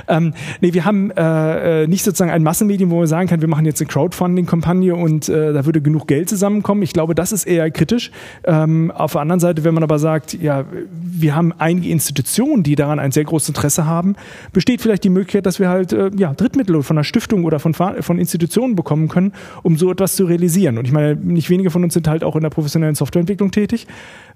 Ähm, 0.08 0.32
nee, 0.60 0.72
wir 0.72 0.86
haben 0.86 1.10
äh, 1.10 1.82
äh, 1.82 1.86
nicht 1.86 2.02
sozusagen 2.04 2.30
ein 2.30 2.42
Massenmedium, 2.42 2.90
wo 2.90 2.98
man 2.98 3.06
sagen 3.06 3.28
kann, 3.28 3.42
wir 3.42 3.48
machen 3.48 3.66
jetzt 3.66 3.80
eine 3.80 3.88
Crowdfunding-Kampagne 3.88 4.94
und 4.94 5.28
äh, 5.28 5.52
da 5.52 5.66
würde 5.66 5.80
genug 5.82 6.08
Geld 6.08 6.28
zusammenkommen. 6.28 6.82
Ich 6.82 6.92
glaube, 6.92 7.14
das 7.14 7.32
ist 7.32 7.44
eher 7.44 7.70
kritisch. 7.70 8.10
Ähm, 8.44 8.90
auf 8.90 9.12
der 9.12 9.20
anderen 9.20 9.40
Seite, 9.40 9.62
wenn 9.62 9.74
man 9.74 9.82
aber 9.82 9.98
sagt, 9.98 10.34
ja, 10.34 10.64
wir 10.90 11.36
haben 11.36 11.52
einige 11.58 11.90
Institutionen, 11.90 12.62
die 12.62 12.74
daran 12.74 12.98
ein 12.98 13.12
sehr 13.12 13.24
großes 13.24 13.50
Interesse 13.50 13.86
haben, 13.86 14.16
besteht 14.52 14.80
vielleicht 14.80 15.04
die 15.04 15.10
Möglichkeit, 15.10 15.46
dass 15.46 15.60
wir 15.60 15.68
halt 15.68 15.92
äh, 15.92 16.10
ja, 16.16 16.32
Drittmittel 16.32 16.82
von 16.82 16.96
einer 16.96 17.04
Stiftung 17.04 17.44
oder 17.44 17.60
von, 17.60 17.74
von 17.74 18.18
Institutionen 18.18 18.74
bekommen 18.74 19.08
können, 19.08 19.32
um 19.62 19.76
so 19.76 19.90
etwas 19.90 20.16
zu 20.16 20.24
realisieren. 20.24 20.78
Und 20.78 20.86
ich 20.86 20.92
meine, 20.92 21.14
nicht 21.14 21.50
wenige 21.50 21.70
von 21.70 21.84
uns 21.84 21.94
sind 21.94 22.08
halt 22.08 22.24
auch 22.24 22.36
in 22.36 22.42
der 22.42 22.50
professionellen 22.50 22.94
Softwareentwicklung 22.94 23.50
tätig. 23.50 23.86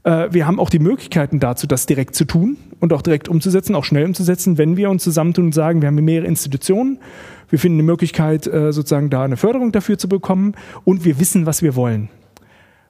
Äh, 0.05 0.29
wir 0.31 0.47
haben 0.47 0.61
auch 0.61 0.71
die 0.71 0.79
Möglichkeiten 0.79 1.41
dazu, 1.41 1.67
das 1.67 1.87
direkt 1.87 2.14
zu 2.15 2.25
tun 2.25 2.57
und 2.81 2.93
auch 2.93 3.03
direkt 3.03 3.29
umzusetzen, 3.29 3.75
auch 3.75 3.85
schnell 3.85 4.05
umzusetzen, 4.05 4.59
wenn 4.59 4.77
wir 4.77 4.91
uns 4.91 5.03
zusammentun 5.03 5.47
und 5.47 5.55
sagen, 5.55 5.83
wir 5.83 5.89
haben 5.89 5.97
mehrere 5.97 6.27
Institutionen, 6.27 6.99
wir 7.51 7.59
finden 7.59 7.79
eine 7.79 7.87
Möglichkeit, 7.87 8.47
äh, 8.47 8.73
sozusagen 8.73 9.11
da 9.11 9.23
eine 9.23 9.37
Förderung 9.37 9.73
dafür 9.73 9.99
zu 9.99 10.09
bekommen 10.09 10.55
und 10.85 11.05
wir 11.05 11.19
wissen, 11.19 11.47
was 11.47 11.63
wir 11.63 11.77
wollen. 11.77 12.09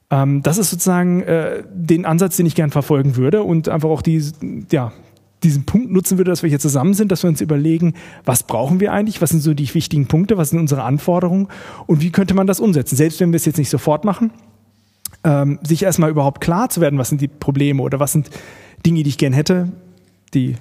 Ähm, 0.09 0.43
das 0.43 0.57
ist 0.57 0.69
sozusagen 0.69 1.21
äh, 1.23 1.63
den 1.71 2.05
Ansatz, 2.05 2.37
den 2.37 2.45
ich 2.45 2.55
gern 2.55 2.71
verfolgen 2.71 3.15
würde 3.15 3.43
und 3.43 3.69
einfach 3.69 3.89
auch 3.89 4.01
die, 4.01 4.23
ja, 4.71 4.91
diesen 5.43 5.65
Punkt 5.65 5.91
nutzen 5.91 6.17
würde, 6.17 6.31
dass 6.31 6.43
wir 6.43 6.49
hier 6.49 6.59
zusammen 6.59 6.93
sind, 6.93 7.11
dass 7.11 7.23
wir 7.23 7.29
uns 7.29 7.41
überlegen, 7.41 7.93
was 8.23 8.43
brauchen 8.43 8.79
wir 8.79 8.91
eigentlich, 8.91 9.21
was 9.21 9.29
sind 9.29 9.41
so 9.41 9.53
die 9.53 9.71
wichtigen 9.73 10.07
Punkte, 10.07 10.37
was 10.37 10.49
sind 10.49 10.59
unsere 10.59 10.83
Anforderungen 10.83 11.47
und 11.85 12.01
wie 12.01 12.11
könnte 12.11 12.33
man 12.33 12.47
das 12.47 12.59
umsetzen. 12.59 12.95
Selbst 12.95 13.19
wenn 13.19 13.31
wir 13.31 13.37
es 13.37 13.45
jetzt 13.45 13.57
nicht 13.57 13.69
sofort 13.69 14.05
machen, 14.05 14.31
ähm, 15.23 15.59
sich 15.63 15.83
erstmal 15.83 16.09
überhaupt 16.09 16.41
klar 16.41 16.69
zu 16.69 16.81
werden, 16.81 16.99
was 16.99 17.09
sind 17.09 17.21
die 17.21 17.27
Probleme 17.27 17.81
oder 17.81 17.99
was 17.99 18.11
sind 18.11 18.29
Dinge, 18.85 19.03
die 19.03 19.09
ich 19.09 19.17
gern 19.17 19.33
hätte, 19.33 19.69
die 20.33 20.55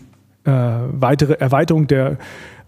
äh, 0.45 0.50
weitere 0.50 1.35
Erweiterung 1.35 1.87
der 1.87 2.19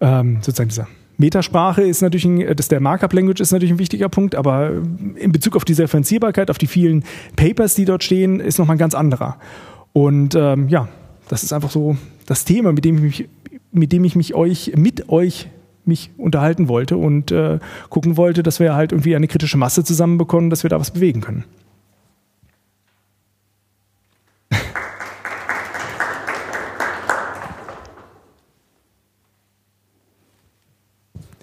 ähm, 0.01 0.37
sozusagen 0.41 0.69
dieser 0.69 0.87
Metasprache 1.17 1.81
ist 1.81 2.01
natürlich 2.01 2.25
ein, 2.25 2.55
das 2.55 2.67
der 2.67 2.79
Markup 2.79 3.11
Language 3.13 3.41
ist 3.41 3.51
natürlich 3.51 3.73
ein 3.73 3.79
wichtiger 3.79 4.07
Punkt, 4.07 4.35
aber 4.35 4.71
in 5.15 5.31
Bezug 5.31 5.55
auf 5.55 5.65
die 5.65 5.73
Differenzierbarkeit, 5.73 6.51
auf 6.51 6.59
die 6.59 6.67
vielen 6.67 7.03
Papers, 7.35 7.73
die 7.73 7.85
dort 7.85 8.03
stehen, 8.03 8.39
ist 8.39 8.59
nochmal 8.59 8.75
ein 8.75 8.79
ganz 8.79 8.93
anderer. 8.93 9.37
Und 9.93 10.35
ähm, 10.35 10.69
ja, 10.69 10.87
das 11.27 11.43
ist 11.43 11.53
einfach 11.53 11.71
so 11.71 11.97
das 12.27 12.45
Thema, 12.45 12.71
mit 12.71 12.85
dem 12.85 12.97
ich 12.97 13.01
mich, 13.01 13.29
mit 13.71 13.91
dem 13.91 14.03
ich 14.03 14.15
mich 14.15 14.35
euch, 14.35 14.73
mit 14.75 15.09
euch 15.09 15.49
mich 15.85 16.11
unterhalten 16.17 16.67
wollte 16.67 16.97
und 16.97 17.31
äh, 17.31 17.59
gucken 17.89 18.17
wollte, 18.17 18.43
dass 18.43 18.59
wir 18.59 18.75
halt 18.75 18.91
irgendwie 18.91 19.15
eine 19.15 19.27
kritische 19.27 19.57
Masse 19.57 19.83
zusammenbekommen, 19.83 20.49
dass 20.49 20.63
wir 20.63 20.69
da 20.69 20.79
was 20.79 20.91
bewegen 20.91 21.21
können. 21.21 21.45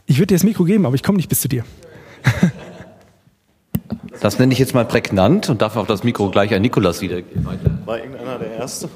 Ich 0.07 0.19
würde 0.19 0.29
dir 0.29 0.35
das 0.35 0.45
Mikro 0.45 0.65
geben, 0.65 0.87
aber 0.87 0.95
ich 0.95 1.03
komme 1.03 1.17
nicht 1.17 1.29
bis 1.29 1.41
zu 1.41 1.49
dir. 1.49 1.65
Das 4.21 4.39
nenne 4.39 4.55
ich 4.55 4.59
jetzt 4.59 4.73
mal 4.73 4.87
prägnant 4.87 5.51
und 5.51 5.61
darf 5.61 5.77
auch 5.77 5.87
das 5.87 6.03
Mikro 6.03 6.31
gleich 6.31 6.55
an 6.55 6.63
Nikolas 6.63 7.03
wiedergeben. 7.03 7.47
War 7.85 7.99
irgendeiner 7.99 8.39
der 8.39 8.53
Erste? 8.53 8.89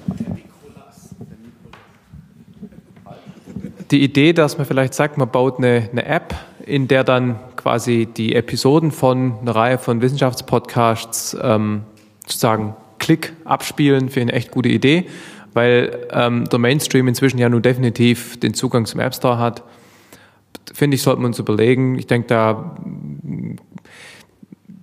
Die 3.90 4.02
Idee, 4.02 4.32
dass 4.32 4.56
man 4.56 4.66
vielleicht 4.66 4.94
sagt, 4.94 5.18
man 5.18 5.28
baut 5.28 5.58
eine, 5.58 5.88
eine 5.92 6.06
App, 6.06 6.34
in 6.64 6.88
der 6.88 7.04
dann 7.04 7.38
quasi 7.56 8.06
die 8.06 8.34
Episoden 8.34 8.90
von 8.90 9.38
einer 9.40 9.54
Reihe 9.54 9.76
von 9.76 10.00
Wissenschaftspodcasts 10.00 11.36
ähm, 11.42 11.82
sozusagen 12.24 12.74
Klick 12.98 13.34
abspielen, 13.44 14.08
finde 14.08 14.20
ich 14.20 14.22
eine 14.22 14.32
echt 14.32 14.50
gute 14.50 14.70
Idee, 14.70 15.06
weil 15.52 16.06
ähm, 16.10 16.44
der 16.46 16.58
Mainstream 16.58 17.06
inzwischen 17.06 17.36
ja 17.36 17.50
nun 17.50 17.60
definitiv 17.60 18.40
den 18.40 18.54
Zugang 18.54 18.86
zum 18.86 19.00
App 19.00 19.14
Store 19.14 19.38
hat 19.38 19.62
finde 20.72 20.94
ich, 20.96 21.02
sollten 21.02 21.22
wir 21.22 21.26
uns 21.26 21.38
überlegen. 21.38 21.98
Ich 21.98 22.06
denke, 22.06 22.28
da 22.28 22.76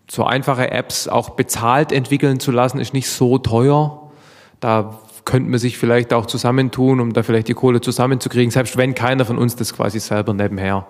so 0.09 0.23
einfache 0.23 0.71
Apps 0.71 1.07
auch 1.07 1.31
bezahlt 1.31 1.91
entwickeln 1.91 2.39
zu 2.39 2.51
lassen, 2.51 2.79
ist 2.79 2.93
nicht 2.93 3.09
so 3.09 3.37
teuer. 3.37 4.11
Da 4.59 4.99
könnte 5.25 5.49
man 5.49 5.59
sich 5.59 5.77
vielleicht 5.77 6.13
auch 6.13 6.27
zusammentun, 6.27 6.99
um 6.99 7.13
da 7.13 7.23
vielleicht 7.23 7.47
die 7.47 7.53
Kohle 7.53 7.81
zusammenzukriegen, 7.81 8.51
selbst 8.51 8.77
wenn 8.77 8.93
keiner 8.93 9.25
von 9.25 9.37
uns 9.37 9.55
das 9.55 9.73
quasi 9.73 9.99
selber 9.99 10.33
nebenher 10.33 10.87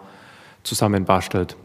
zusammenbastelt. 0.64 1.56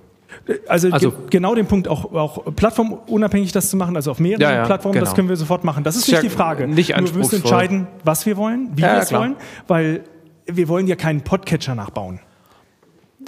Also, 0.68 0.90
also 0.90 1.10
ge 1.10 1.18
genau 1.30 1.54
den 1.54 1.66
Punkt, 1.66 1.88
auch, 1.88 2.12
auch 2.12 2.54
plattformunabhängig 2.54 3.52
das 3.52 3.68
zu 3.68 3.76
machen, 3.76 3.96
also 3.96 4.12
auf 4.12 4.20
mehreren 4.20 4.40
ja, 4.40 4.52
ja, 4.52 4.64
Plattformen, 4.64 4.94
genau. 4.94 5.04
das 5.04 5.14
können 5.14 5.28
wir 5.28 5.36
sofort 5.36 5.64
machen. 5.64 5.82
Das 5.82 5.96
ist 5.96 6.08
nicht 6.08 6.22
die 6.22 6.30
Frage. 6.30 6.68
Nicht 6.68 6.96
Nur 6.96 7.08
wir 7.08 7.18
müssen 7.18 7.36
entscheiden, 7.36 7.88
was 8.04 8.26
wir 8.26 8.36
wollen, 8.36 8.70
wie 8.74 8.82
ja, 8.82 8.94
wir 8.94 9.02
es 9.02 9.12
wollen, 9.12 9.36
weil 9.66 10.04
wir 10.46 10.68
wollen 10.68 10.86
ja 10.86 10.96
keinen 10.96 11.22
Podcatcher 11.22 11.74
nachbauen. 11.74 12.20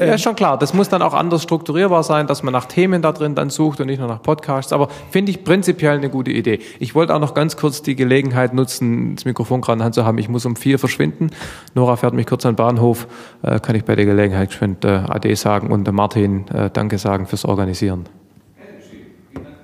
Ja, 0.00 0.14
ist 0.14 0.22
schon 0.22 0.36
klar. 0.36 0.58
Das 0.58 0.72
muss 0.72 0.88
dann 0.88 1.02
auch 1.02 1.12
anders 1.12 1.42
strukturierbar 1.42 2.02
sein, 2.02 2.26
dass 2.26 2.42
man 2.42 2.52
nach 2.52 2.64
Themen 2.64 3.02
da 3.02 3.12
drin 3.12 3.34
dann 3.34 3.50
sucht 3.50 3.80
und 3.80 3.88
nicht 3.88 3.98
nur 3.98 4.08
nach 4.08 4.22
Podcasts. 4.22 4.72
Aber 4.72 4.88
finde 5.10 5.30
ich 5.30 5.44
prinzipiell 5.44 5.96
eine 5.96 6.08
gute 6.08 6.30
Idee. 6.30 6.60
Ich 6.78 6.94
wollte 6.94 7.14
auch 7.14 7.20
noch 7.20 7.34
ganz 7.34 7.56
kurz 7.56 7.82
die 7.82 7.94
Gelegenheit 7.94 8.54
nutzen, 8.54 9.16
das 9.16 9.26
Mikrofon 9.26 9.60
gerade 9.60 9.74
in 9.74 9.78
der 9.80 9.84
Hand 9.86 9.94
zu 9.94 10.04
haben. 10.06 10.16
Ich 10.16 10.30
muss 10.30 10.46
um 10.46 10.56
vier 10.56 10.78
verschwinden. 10.78 11.30
Nora 11.74 11.96
fährt 11.96 12.14
mich 12.14 12.26
kurz 12.26 12.46
an 12.46 12.52
den 12.52 12.56
Bahnhof. 12.56 13.06
Äh, 13.42 13.60
kann 13.60 13.76
ich 13.76 13.84
bei 13.84 13.94
der 13.94 14.06
Gelegenheit 14.06 14.48
geschwind 14.48 14.84
äh, 14.84 14.88
Ade 14.88 15.36
sagen 15.36 15.70
und 15.70 15.86
äh, 15.86 15.92
Martin 15.92 16.48
äh, 16.48 16.70
Danke 16.70 16.96
sagen 16.96 17.26
fürs 17.26 17.44
Organisieren. 17.44 18.06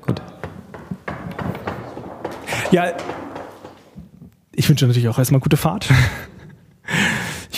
Gut. 0.02 0.20
Ja, 2.70 2.92
ich 4.52 4.68
wünsche 4.68 4.86
natürlich 4.86 5.08
auch 5.08 5.18
erstmal 5.18 5.40
gute 5.40 5.56
Fahrt. 5.56 5.88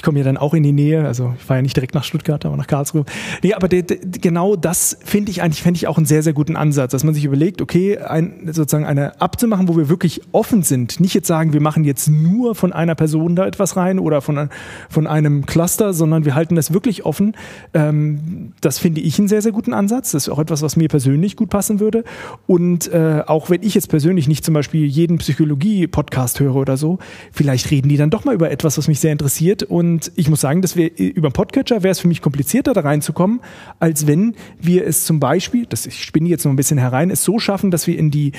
Ich 0.00 0.02
komme 0.02 0.18
ja 0.18 0.24
dann 0.24 0.38
auch 0.38 0.54
in 0.54 0.62
die 0.62 0.72
Nähe, 0.72 1.04
also 1.04 1.34
ich 1.36 1.44
fahre 1.44 1.58
ja 1.58 1.62
nicht 1.62 1.76
direkt 1.76 1.94
nach 1.94 2.04
Stuttgart, 2.04 2.46
aber 2.46 2.56
nach 2.56 2.66
Karlsruhe. 2.66 3.04
Nee, 3.42 3.52
aber 3.52 3.68
de, 3.68 3.82
de, 3.82 3.98
genau 4.18 4.56
das 4.56 4.96
finde 5.04 5.30
ich 5.30 5.42
eigentlich, 5.42 5.62
fände 5.62 5.76
ich 5.76 5.88
auch 5.88 5.98
einen 5.98 6.06
sehr, 6.06 6.22
sehr 6.22 6.32
guten 6.32 6.56
Ansatz, 6.56 6.92
dass 6.92 7.04
man 7.04 7.12
sich 7.12 7.26
überlegt, 7.26 7.60
okay, 7.60 7.98
ein, 7.98 8.48
sozusagen 8.50 8.86
eine 8.86 9.20
abzumachen, 9.20 9.68
wo 9.68 9.76
wir 9.76 9.90
wirklich 9.90 10.22
offen 10.32 10.62
sind. 10.62 11.00
Nicht 11.00 11.12
jetzt 11.12 11.26
sagen, 11.26 11.52
wir 11.52 11.60
machen 11.60 11.84
jetzt 11.84 12.08
nur 12.08 12.54
von 12.54 12.72
einer 12.72 12.94
Person 12.94 13.36
da 13.36 13.46
etwas 13.46 13.76
rein 13.76 13.98
oder 13.98 14.22
von, 14.22 14.48
von 14.88 15.06
einem 15.06 15.44
Cluster, 15.44 15.92
sondern 15.92 16.24
wir 16.24 16.34
halten 16.34 16.54
das 16.54 16.72
wirklich 16.72 17.04
offen. 17.04 17.36
Ähm, 17.74 18.54
das 18.62 18.78
finde 18.78 19.02
ich 19.02 19.18
einen 19.18 19.28
sehr, 19.28 19.42
sehr 19.42 19.52
guten 19.52 19.74
Ansatz. 19.74 20.12
Das 20.12 20.22
ist 20.22 20.28
auch 20.30 20.38
etwas, 20.38 20.62
was 20.62 20.76
mir 20.76 20.88
persönlich 20.88 21.36
gut 21.36 21.50
passen 21.50 21.78
würde. 21.78 22.04
Und 22.46 22.90
äh, 22.90 23.22
auch 23.26 23.50
wenn 23.50 23.62
ich 23.62 23.74
jetzt 23.74 23.90
persönlich 23.90 24.28
nicht 24.28 24.46
zum 24.46 24.54
Beispiel 24.54 24.86
jeden 24.86 25.18
Psychologie-Podcast 25.18 26.40
höre 26.40 26.56
oder 26.56 26.78
so, 26.78 27.00
vielleicht 27.32 27.70
reden 27.70 27.90
die 27.90 27.98
dann 27.98 28.08
doch 28.08 28.24
mal 28.24 28.34
über 28.34 28.50
etwas, 28.50 28.78
was 28.78 28.88
mich 28.88 28.98
sehr 28.98 29.12
interessiert 29.12 29.62
und 29.62 29.89
und 29.90 30.12
ich 30.14 30.28
muss 30.28 30.40
sagen, 30.40 30.62
dass 30.62 30.76
wir 30.76 30.96
über 30.96 31.30
Podcatcher 31.30 31.82
wäre 31.82 31.90
es 31.90 31.98
für 31.98 32.06
mich 32.06 32.22
komplizierter, 32.22 32.74
da 32.74 32.82
reinzukommen, 32.82 33.40
als 33.80 34.06
wenn 34.06 34.36
wir 34.60 34.86
es 34.86 35.04
zum 35.04 35.18
Beispiel, 35.18 35.66
das 35.66 35.84
ich 35.86 36.04
spinne 36.04 36.28
jetzt 36.28 36.44
noch 36.44 36.52
ein 36.52 36.56
bisschen 36.56 36.78
herein, 36.78 37.10
es 37.10 37.24
so 37.24 37.40
schaffen, 37.40 37.72
dass 37.72 37.88
wir 37.88 37.98
in 37.98 38.12
die 38.12 38.32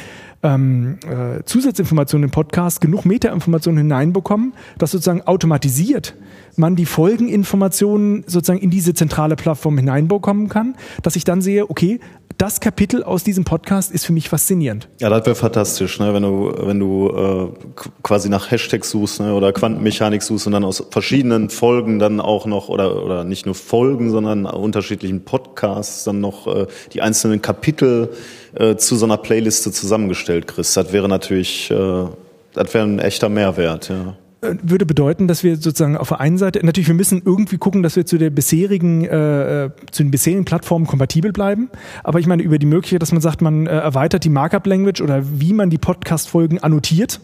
ähm, 0.44 0.98
äh, 1.06 1.44
Zusatzinformationen 1.44 2.30
im 2.30 2.32
Podcast 2.32 2.80
genug 2.80 3.06
Metainformationen 3.06 3.80
hineinbekommen, 3.80 4.54
dass 4.78 4.92
sozusagen 4.92 5.22
automatisiert 5.24 6.16
man 6.62 6.78
die 6.78 6.86
Folgeninformationen 6.86 8.24
sozusagen 8.26 8.62
in 8.62 8.70
diese 8.70 8.94
zentrale 8.94 9.36
Plattform 9.36 9.78
hineinbekommen 9.78 10.48
kann, 10.48 10.76
dass 11.04 11.18
ich 11.18 11.26
dann 11.26 11.42
sehe, 11.42 11.70
okay, 11.70 12.00
das 12.38 12.60
Kapitel 12.60 13.04
aus 13.04 13.24
diesem 13.24 13.44
Podcast 13.44 13.92
ist 13.92 14.06
für 14.06 14.14
mich 14.14 14.30
faszinierend. 14.30 14.88
Ja, 15.00 15.10
das 15.10 15.26
wäre 15.26 15.36
fantastisch, 15.36 16.00
ne? 16.00 16.14
wenn 16.14 16.24
du, 16.24 16.54
wenn 16.58 16.80
du 16.80 17.10
äh, 17.10 17.84
quasi 18.02 18.30
nach 18.30 18.50
Hashtags 18.50 18.90
suchst 18.90 19.20
ne? 19.20 19.34
oder 19.34 19.52
Quantenmechanik 19.54 20.24
suchst 20.24 20.48
und 20.48 20.54
dann 20.54 20.64
aus 20.64 20.84
verschiedenen 20.90 21.50
Folgen 21.50 22.00
dann 22.00 22.20
auch 22.20 22.46
noch, 22.46 22.70
oder, 22.70 23.04
oder 23.04 23.24
nicht 23.26 23.46
nur 23.46 23.56
Folgen, 23.56 24.10
sondern 24.10 24.46
unterschiedlichen 24.46 25.24
Podcasts 25.24 26.04
dann 26.04 26.22
noch 26.22 26.48
äh, 26.48 26.68
die 26.94 27.02
einzelnen 27.02 27.42
Kapitel 27.42 28.10
äh, 28.56 28.76
zu 28.76 28.96
so 28.96 29.06
einer 29.06 29.18
Playliste 29.18 29.72
zusammengestellt 29.72 30.48
kriegst. 30.48 30.78
Das 30.78 30.94
wäre 30.94 31.10
natürlich, 31.10 31.70
äh, 31.70 32.06
das 32.54 32.74
wäre 32.74 32.86
ein 32.86 33.00
echter 33.00 33.30
Mehrwert, 33.30 33.90
ja 33.90 34.16
würde 34.42 34.86
bedeuten, 34.86 35.28
dass 35.28 35.44
wir 35.44 35.56
sozusagen 35.56 35.96
auf 35.98 36.10
der 36.10 36.20
einen 36.20 36.38
Seite, 36.38 36.66
natürlich, 36.66 36.88
wir 36.88 36.96
müssen 36.96 37.22
irgendwie 37.24 37.58
gucken, 37.58 37.84
dass 37.84 37.96
wir 37.96 38.06
zu 38.06 38.18
der 38.18 38.32
bisherigen, 38.32 39.06
äh, 39.06 39.70
zu 39.92 40.04
den 40.04 40.12
bisherigen 40.12 40.46
Plattformen 40.46 40.88
kompatibel 40.88 41.32
bleiben. 41.32 41.70
Aber 42.04 42.20
ich 42.20 42.26
meine, 42.26 42.42
über 42.42 42.58
die 42.58 42.66
Möglichkeit, 42.66 43.02
dass 43.02 43.12
man 43.12 43.22
sagt, 43.22 43.42
man 43.42 43.68
äh, 43.68 43.70
erweitert 43.70 44.24
die 44.24 44.30
Markup-Language 44.30 45.02
oder 45.02 45.24
wie 45.40 45.54
man 45.54 45.70
die 45.70 45.78
Podcast-Folgen 45.78 46.60
annotiert, 46.60 47.20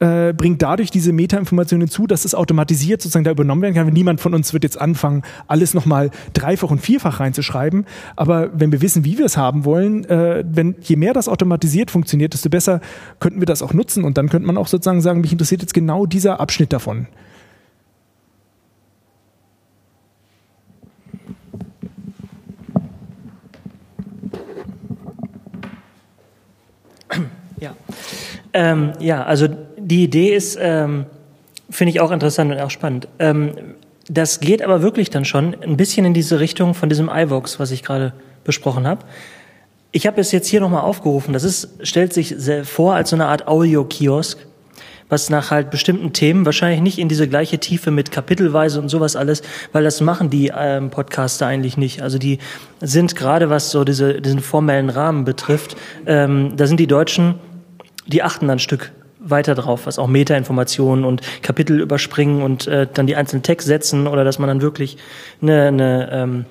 äh, 0.00 0.32
bringt 0.32 0.62
dadurch 0.62 0.90
diese 0.90 1.12
Meta-Informationen 1.12 1.82
hinzu, 1.82 2.06
dass 2.06 2.24
es 2.24 2.34
automatisiert 2.34 3.02
sozusagen 3.02 3.24
da 3.24 3.30
übernommen 3.30 3.62
werden 3.62 3.74
kann. 3.74 3.86
Niemand 3.88 4.20
von 4.20 4.34
uns 4.34 4.52
wird 4.52 4.64
jetzt 4.64 4.80
anfangen, 4.80 5.22
alles 5.46 5.74
nochmal 5.74 6.10
dreifach 6.32 6.70
und 6.70 6.80
vierfach 6.80 7.20
reinzuschreiben. 7.20 7.86
Aber 8.16 8.50
wenn 8.58 8.72
wir 8.72 8.80
wissen, 8.82 9.04
wie 9.04 9.18
wir 9.18 9.26
es 9.26 9.36
haben 9.36 9.64
wollen, 9.64 10.04
äh, 10.06 10.42
wenn 10.46 10.74
je 10.80 10.96
mehr 10.96 11.12
das 11.12 11.28
automatisiert 11.28 11.90
funktioniert, 11.90 12.32
desto 12.32 12.48
besser 12.48 12.80
könnten 13.20 13.40
wir 13.40 13.46
das 13.46 13.62
auch 13.62 13.74
nutzen. 13.74 14.04
Und 14.04 14.18
dann 14.18 14.28
könnte 14.28 14.46
man 14.46 14.56
auch 14.56 14.68
sozusagen 14.68 15.00
sagen, 15.00 15.20
mich 15.20 15.32
interessiert 15.32 15.60
jetzt 15.60 15.74
genau 15.74 16.06
dieser 16.06 16.40
Abschnitt 16.40 16.72
davon. 16.72 17.06
Ja. 27.60 27.76
Ähm, 28.52 28.92
ja, 28.98 29.22
also 29.24 29.48
die 29.78 30.04
Idee 30.04 30.34
ist, 30.34 30.58
ähm, 30.60 31.06
finde 31.70 31.90
ich 31.92 32.00
auch 32.00 32.10
interessant 32.10 32.52
und 32.52 32.60
auch 32.60 32.70
spannend. 32.70 33.08
Ähm, 33.18 33.52
das 34.08 34.40
geht 34.40 34.60
aber 34.62 34.82
wirklich 34.82 35.10
dann 35.10 35.24
schon 35.24 35.54
ein 35.62 35.76
bisschen 35.76 36.04
in 36.04 36.14
diese 36.14 36.40
Richtung 36.40 36.74
von 36.74 36.88
diesem 36.88 37.08
iVox, 37.08 37.60
was 37.60 37.70
ich 37.70 37.82
gerade 37.82 38.12
besprochen 38.42 38.86
habe. 38.86 39.04
Ich 39.92 40.06
habe 40.06 40.20
es 40.20 40.32
jetzt 40.32 40.48
hier 40.48 40.60
nochmal 40.60 40.82
aufgerufen. 40.82 41.32
Das 41.32 41.44
ist, 41.44 41.68
stellt 41.82 42.12
sich 42.12 42.34
vor 42.64 42.94
als 42.94 43.10
so 43.10 43.16
eine 43.16 43.26
Art 43.26 43.46
Audio-Kiosk, 43.46 44.38
was 45.08 45.30
nach 45.30 45.50
halt 45.50 45.70
bestimmten 45.70 46.12
Themen, 46.12 46.44
wahrscheinlich 46.46 46.80
nicht 46.80 46.98
in 46.98 47.08
diese 47.08 47.28
gleiche 47.28 47.58
Tiefe 47.58 47.90
mit 47.90 48.10
Kapitelweise 48.10 48.80
und 48.80 48.88
sowas 48.88 49.16
alles, 49.16 49.42
weil 49.72 49.84
das 49.84 50.00
machen 50.00 50.30
die 50.30 50.52
ähm, 50.56 50.90
Podcaster 50.90 51.46
eigentlich 51.46 51.76
nicht. 51.76 52.02
Also 52.02 52.18
die 52.18 52.38
sind 52.80 53.16
gerade, 53.16 53.50
was 53.50 53.70
so 53.70 53.84
diese, 53.84 54.20
diesen 54.20 54.40
formellen 54.40 54.90
Rahmen 54.90 55.24
betrifft, 55.24 55.76
ähm, 56.06 56.56
da 56.56 56.66
sind 56.66 56.80
die 56.80 56.86
Deutschen, 56.86 57.34
die 58.06 58.22
achten 58.22 58.48
dann 58.48 58.56
ein 58.56 58.60
Stück 58.60 58.92
weiter 59.20 59.54
drauf, 59.54 59.86
was 59.86 59.98
auch 59.98 60.06
Metainformationen 60.06 61.04
und 61.04 61.20
Kapitel 61.42 61.80
überspringen 61.80 62.42
und 62.42 62.66
äh, 62.66 62.86
dann 62.92 63.06
die 63.06 63.16
einzelnen 63.16 63.42
Text 63.42 63.66
setzen 63.66 64.06
oder 64.06 64.24
dass 64.24 64.38
man 64.38 64.48
dann 64.48 64.62
wirklich 64.62 64.96
eine, 65.42 65.68
eine 65.68 66.08
ähm, 66.12 66.44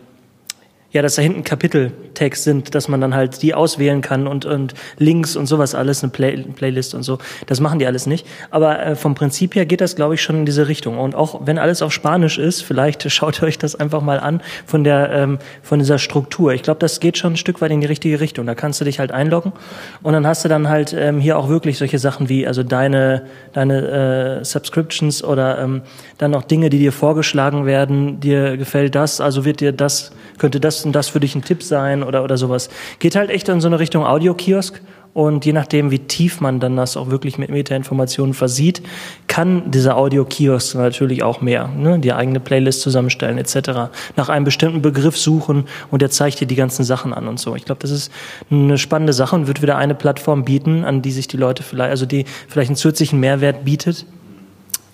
ja, 0.91 1.04
dass 1.04 1.15
da 1.15 1.21
hinten 1.21 1.43
Kapiteltext 1.43 2.43
sind, 2.43 2.73
dass 2.73 2.88
man 2.88 2.99
dann 2.99 3.13
halt 3.13 3.43
die 3.43 3.54
auswählen 3.54 4.02
kann 4.02 4.25
und, 4.25 4.45
und 4.45 4.73
Links 4.97 5.36
und 5.36 5.45
sowas 5.45 5.75
alles, 5.75 6.04
eine 6.04 6.12
Play 6.12 6.38
Playlist 6.56 6.95
und 6.95 7.04
so. 7.04 7.19
Das 7.45 7.60
machen 7.60 7.78
die 7.78 7.86
alles 7.86 8.08
nicht. 8.08 8.25
Aber 8.49 8.84
äh, 8.84 8.95
vom 8.95 9.13
Prinzip 9.13 9.54
her 9.54 9.67
geht 9.67 9.82
das, 9.82 9.95
glaube 9.95 10.15
ich, 10.15 10.21
schon 10.21 10.38
in 10.38 10.45
diese 10.45 10.67
Richtung. 10.67 10.97
Und 10.97 11.13
auch 11.13 11.41
wenn 11.45 11.60
alles 11.60 11.84
auf 11.84 11.93
Spanisch 11.93 12.39
ist, 12.39 12.62
vielleicht 12.62 13.10
schaut 13.12 13.43
euch 13.43 13.60
das 13.60 13.75
einfach 13.75 14.02
mal 14.02 14.19
an 14.19 14.41
von 14.65 14.84
der 14.84 15.12
ähm, 15.12 15.39
von 15.62 15.78
dieser 15.78 15.99
Struktur. 15.99 16.54
Ich 16.54 16.63
glaube, 16.63 16.80
das 16.80 16.99
geht 16.99 17.17
schon 17.17 17.34
ein 17.34 17.38
Stück 17.38 17.62
weit 17.62 17.71
in 17.71 17.82
die 17.82 17.88
richtige 17.88 18.19
Richtung. 18.19 18.47
Da 18.47 18.56
kannst 18.56 18.82
du 18.82 18.86
dich 18.86 18.99
halt 18.99 19.12
einloggen 19.12 19.54
und 20.02 20.13
dann 20.13 20.25
hast 20.25 20.43
du 20.43 20.49
dann 20.49 20.69
halt 20.69 20.95
ähm, 20.97 21.19
hier 21.19 21.38
auch 21.38 21.49
wirklich 21.49 21.78
solche 21.78 21.99
Sachen 21.99 22.30
wie 22.30 22.47
also 22.47 22.63
deine 22.63 23.23
deine 23.54 24.39
äh, 24.39 24.43
Subscriptions 24.43 25.23
oder 25.23 25.60
ähm, 25.60 25.84
dann 26.17 26.32
noch 26.32 26.43
Dinge, 26.43 26.71
die 26.71 26.80
dir 26.80 26.91
vorgeschlagen 26.91 27.67
werden. 27.67 28.19
Dir 28.19 28.58
gefällt 28.58 28.95
das, 28.95 29.21
also 29.21 29.45
wird 29.45 29.60
dir 29.60 29.71
das 29.71 30.12
könnte 30.39 30.60
das 30.60 30.86
und 30.86 30.93
das 30.93 31.10
für 31.10 31.19
dich 31.19 31.36
ein 31.36 31.43
Tipp 31.43 31.63
sein 31.63 32.04
oder, 32.04 32.23
oder 32.23 32.38
sowas. 32.38 32.69
Geht 32.99 33.15
halt 33.15 33.30
echt 33.30 33.49
in 33.49 33.62
so 33.62 33.67
eine 33.67 33.80
Richtung 33.80 34.06
Audiokiosk. 34.06 34.82
Und 35.13 35.43
je 35.43 35.54
nachdem, 35.54 35.89
wie 35.89 35.99
tief 35.99 36.39
man 36.39 36.60
dann 36.60 36.75
das 36.75 36.95
auch 36.95 37.10
wirklich 37.10 37.39
mit 37.39 37.49
Metainformationen 37.49 38.36
versieht, 38.36 38.84
kann 39.28 39.71
dieser 39.71 39.97
Audio-Kiosk 39.97 40.75
natürlich 40.75 41.23
auch 41.23 41.41
mehr. 41.41 41.67
Ne? 41.67 41.97
Die 41.99 42.13
eigene 42.13 42.39
Playlist 42.39 42.82
zusammenstellen 42.82 43.39
etc. 43.39 43.91
Nach 44.15 44.30
einem 44.30 44.45
bestimmten 44.45 44.82
Begriff 44.82 45.17
suchen 45.17 45.65
und 45.89 46.04
er 46.04 46.12
zeigt 46.12 46.39
dir 46.39 46.45
die 46.45 46.56
ganzen 46.56 46.84
Sachen 46.84 47.13
an 47.13 47.28
und 47.28 47.39
so. 47.39 47.56
Ich 47.56 47.65
glaube, 47.65 47.82
das 47.82 47.89
ist 47.89 48.12
eine 48.52 48.78
spannende 48.78 49.13
Sache 49.13 49.36
und 49.36 49.47
wird 49.47 49.63
wieder 49.63 49.78
eine 49.78 49.95
Plattform 49.95 50.45
bieten, 50.45 50.86
an 50.86 51.02
die 51.02 51.12
sich 51.12 51.28
die 51.28 51.38
Leute 51.38 51.63
vielleicht, 51.63 51.89
also 51.89 52.06
die 52.06 52.25
vielleicht 52.47 52.69
einen 52.69 52.78
zusätzlichen 52.78 53.19
Mehrwert 53.19 53.65
bietet, 53.65 54.06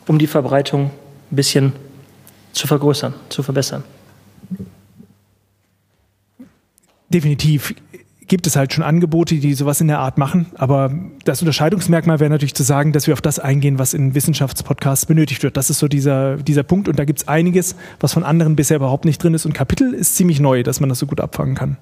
um 0.08 0.18
die 0.18 0.28
Verbreitung 0.28 0.92
ein 1.32 1.36
bisschen 1.36 1.74
zu 2.54 2.68
vergrößern, 2.68 3.14
zu 3.28 3.44
verbessern 3.44 3.84
definitiv 7.10 7.74
gibt 8.28 8.48
es 8.48 8.56
halt 8.56 8.74
schon 8.74 8.84
Angebote, 8.84 9.36
die 9.36 9.54
sowas 9.54 9.80
in 9.82 9.88
der 9.88 10.00
Art 10.00 10.18
machen. 10.18 10.48
Aber 10.56 10.92
das 11.26 11.42
Unterscheidungsmerkmal 11.42 12.20
wäre 12.20 12.32
natürlich 12.32 12.56
zu 12.56 12.64
sagen, 12.64 12.92
dass 12.92 13.06
wir 13.08 13.14
auf 13.14 13.22
das 13.22 13.40
eingehen, 13.40 13.80
was 13.80 13.94
in 13.94 14.16
Wissenschaftspodcasts 14.16 15.06
benötigt 15.06 15.44
wird. 15.44 15.56
Das 15.58 15.70
ist 15.70 15.78
so 15.80 15.88
dieser, 15.88 16.38
dieser 16.38 16.64
Punkt. 16.64 16.88
Und 16.88 16.98
da 16.98 17.04
gibt 17.06 17.20
es 17.20 17.28
einiges, 17.28 17.76
was 18.00 18.14
von 18.14 18.24
anderen 18.24 18.56
bisher 18.56 18.78
überhaupt 18.78 19.06
nicht 19.06 19.22
drin 19.22 19.36
ist. 19.36 19.46
Und 19.46 19.54
Kapitel 19.54 19.94
ist 19.94 20.16
ziemlich 20.16 20.40
neu, 20.40 20.64
dass 20.64 20.80
man 20.80 20.90
das 20.90 20.98
so 21.00 21.06
gut 21.06 21.22
abfangen 21.22 21.54
kann. 21.56 21.78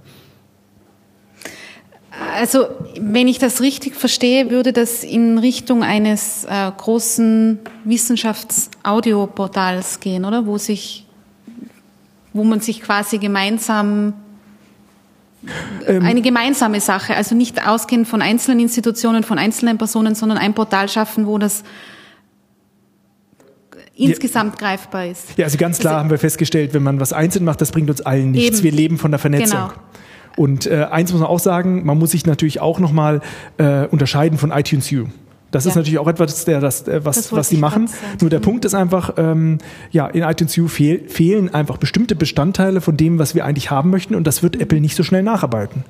Also, 2.35 2.65
wenn 2.99 3.27
ich 3.27 3.39
das 3.39 3.61
richtig 3.61 3.95
verstehe, 3.95 4.51
würde 4.51 4.73
das 4.73 5.03
in 5.03 5.39
Richtung 5.39 5.83
eines 5.83 6.45
äh, 6.45 6.71
großen 6.75 7.59
Wissenschafts-Audioportals 7.85 9.99
gehen, 9.99 10.25
oder? 10.25 10.45
Wo 10.45 10.57
sich, 10.57 11.05
wo 12.33 12.43
man 12.43 12.59
sich 12.59 12.81
quasi 12.81 13.17
gemeinsam 13.17 14.13
eine 15.87 16.21
gemeinsame 16.21 16.79
Sache, 16.79 17.15
also 17.15 17.35
nicht 17.35 17.65
ausgehend 17.67 18.07
von 18.07 18.21
einzelnen 18.21 18.59
Institutionen, 18.59 19.23
von 19.23 19.37
einzelnen 19.37 19.77
Personen, 19.77 20.15
sondern 20.15 20.37
ein 20.37 20.53
Portal 20.53 20.89
schaffen, 20.89 21.27
wo 21.27 21.37
das 21.37 21.63
insgesamt 23.95 24.57
greifbar 24.57 25.07
ist. 25.07 25.37
Ja, 25.37 25.45
also 25.45 25.57
ganz 25.57 25.79
klar 25.79 25.99
haben 25.99 26.09
wir 26.09 26.17
festgestellt, 26.17 26.73
wenn 26.73 26.83
man 26.83 26.99
was 26.99 27.13
einzeln 27.13 27.45
macht, 27.45 27.61
das 27.61 27.71
bringt 27.71 27.89
uns 27.89 28.01
allen 28.01 28.31
nichts. 28.31 28.59
Eben. 28.59 28.63
Wir 28.63 28.71
leben 28.71 28.97
von 28.97 29.11
der 29.11 29.19
Vernetzung. 29.19 29.59
Genau. 29.59 29.73
Und 30.35 30.65
äh, 30.65 30.87
eins 30.89 31.11
muss 31.11 31.21
man 31.21 31.29
auch 31.29 31.39
sagen, 31.39 31.85
man 31.85 31.99
muss 31.99 32.11
sich 32.11 32.25
natürlich 32.25 32.59
auch 32.59 32.79
nochmal 32.79 33.21
äh, 33.57 33.85
unterscheiden 33.87 34.37
von 34.39 34.51
iTunes 34.51 34.91
U. 34.91 35.05
Das 35.53 35.65
ist 35.65 35.75
Ja. 35.75 35.79
natürlich 35.79 35.99
auch 35.99 36.07
etwas, 36.07 36.45
der, 36.45 36.59
das, 36.59 36.87
äh, 36.87 37.05
was, 37.05 37.15
Das 37.15 37.31
was 37.31 37.49
sie 37.49 37.55
ich 37.55 37.61
machen. 37.61 37.89
Nur 38.19 38.29
der 38.29 38.39
Mhm. 38.39 38.43
Punkt 38.43 38.65
ist 38.65 38.73
einfach, 38.73 39.13
ähm, 39.17 39.59
ja, 39.91 40.07
in 40.07 40.23
iTunes 40.23 40.57
U 40.57 40.67
fehl, 40.67 41.07
fehlen 41.07 41.53
einfach 41.53 41.77
bestimmte 41.77 42.15
Bestandteile 42.15 42.81
von 42.81 42.97
dem, 42.97 43.19
was 43.19 43.35
wir 43.35 43.45
eigentlich 43.45 43.71
haben 43.71 43.89
möchten 43.89 44.15
und 44.15 44.25
das 44.27 44.43
wird 44.43 44.59
Apple 44.59 44.81
nicht 44.81 44.95
so 44.95 45.03
schnell 45.03 45.23
nacharbeiten. 45.23 45.85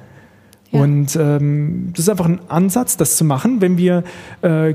Ja. 0.72 0.82
Und 0.82 1.16
ähm, 1.16 1.90
das 1.92 2.00
ist 2.06 2.10
einfach 2.10 2.26
ein 2.26 2.40
Ansatz, 2.50 2.98
das 2.98 3.16
zu 3.16 3.24
machen, 3.26 3.62
wenn 3.62 3.78
wir, 3.78 4.04
äh, 4.42 4.74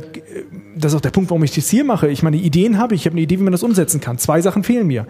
das 0.76 0.92
ist 0.92 0.96
auch 0.96 1.00
der 1.00 1.10
Punkt, 1.10 1.28
warum 1.30 1.42
ich 1.42 1.52
das 1.54 1.68
hier 1.68 1.84
mache. 1.84 2.08
Ich 2.08 2.22
meine, 2.22 2.36
Ideen 2.36 2.78
habe 2.78 2.94
ich, 2.94 3.02
ich 3.02 3.06
habe 3.06 3.14
eine 3.14 3.22
Idee, 3.22 3.38
wie 3.40 3.42
man 3.42 3.52
das 3.52 3.62
umsetzen 3.64 4.00
kann. 4.00 4.16
Zwei 4.18 4.40
Sachen 4.40 4.62
fehlen 4.62 4.86
mir. 4.86 5.06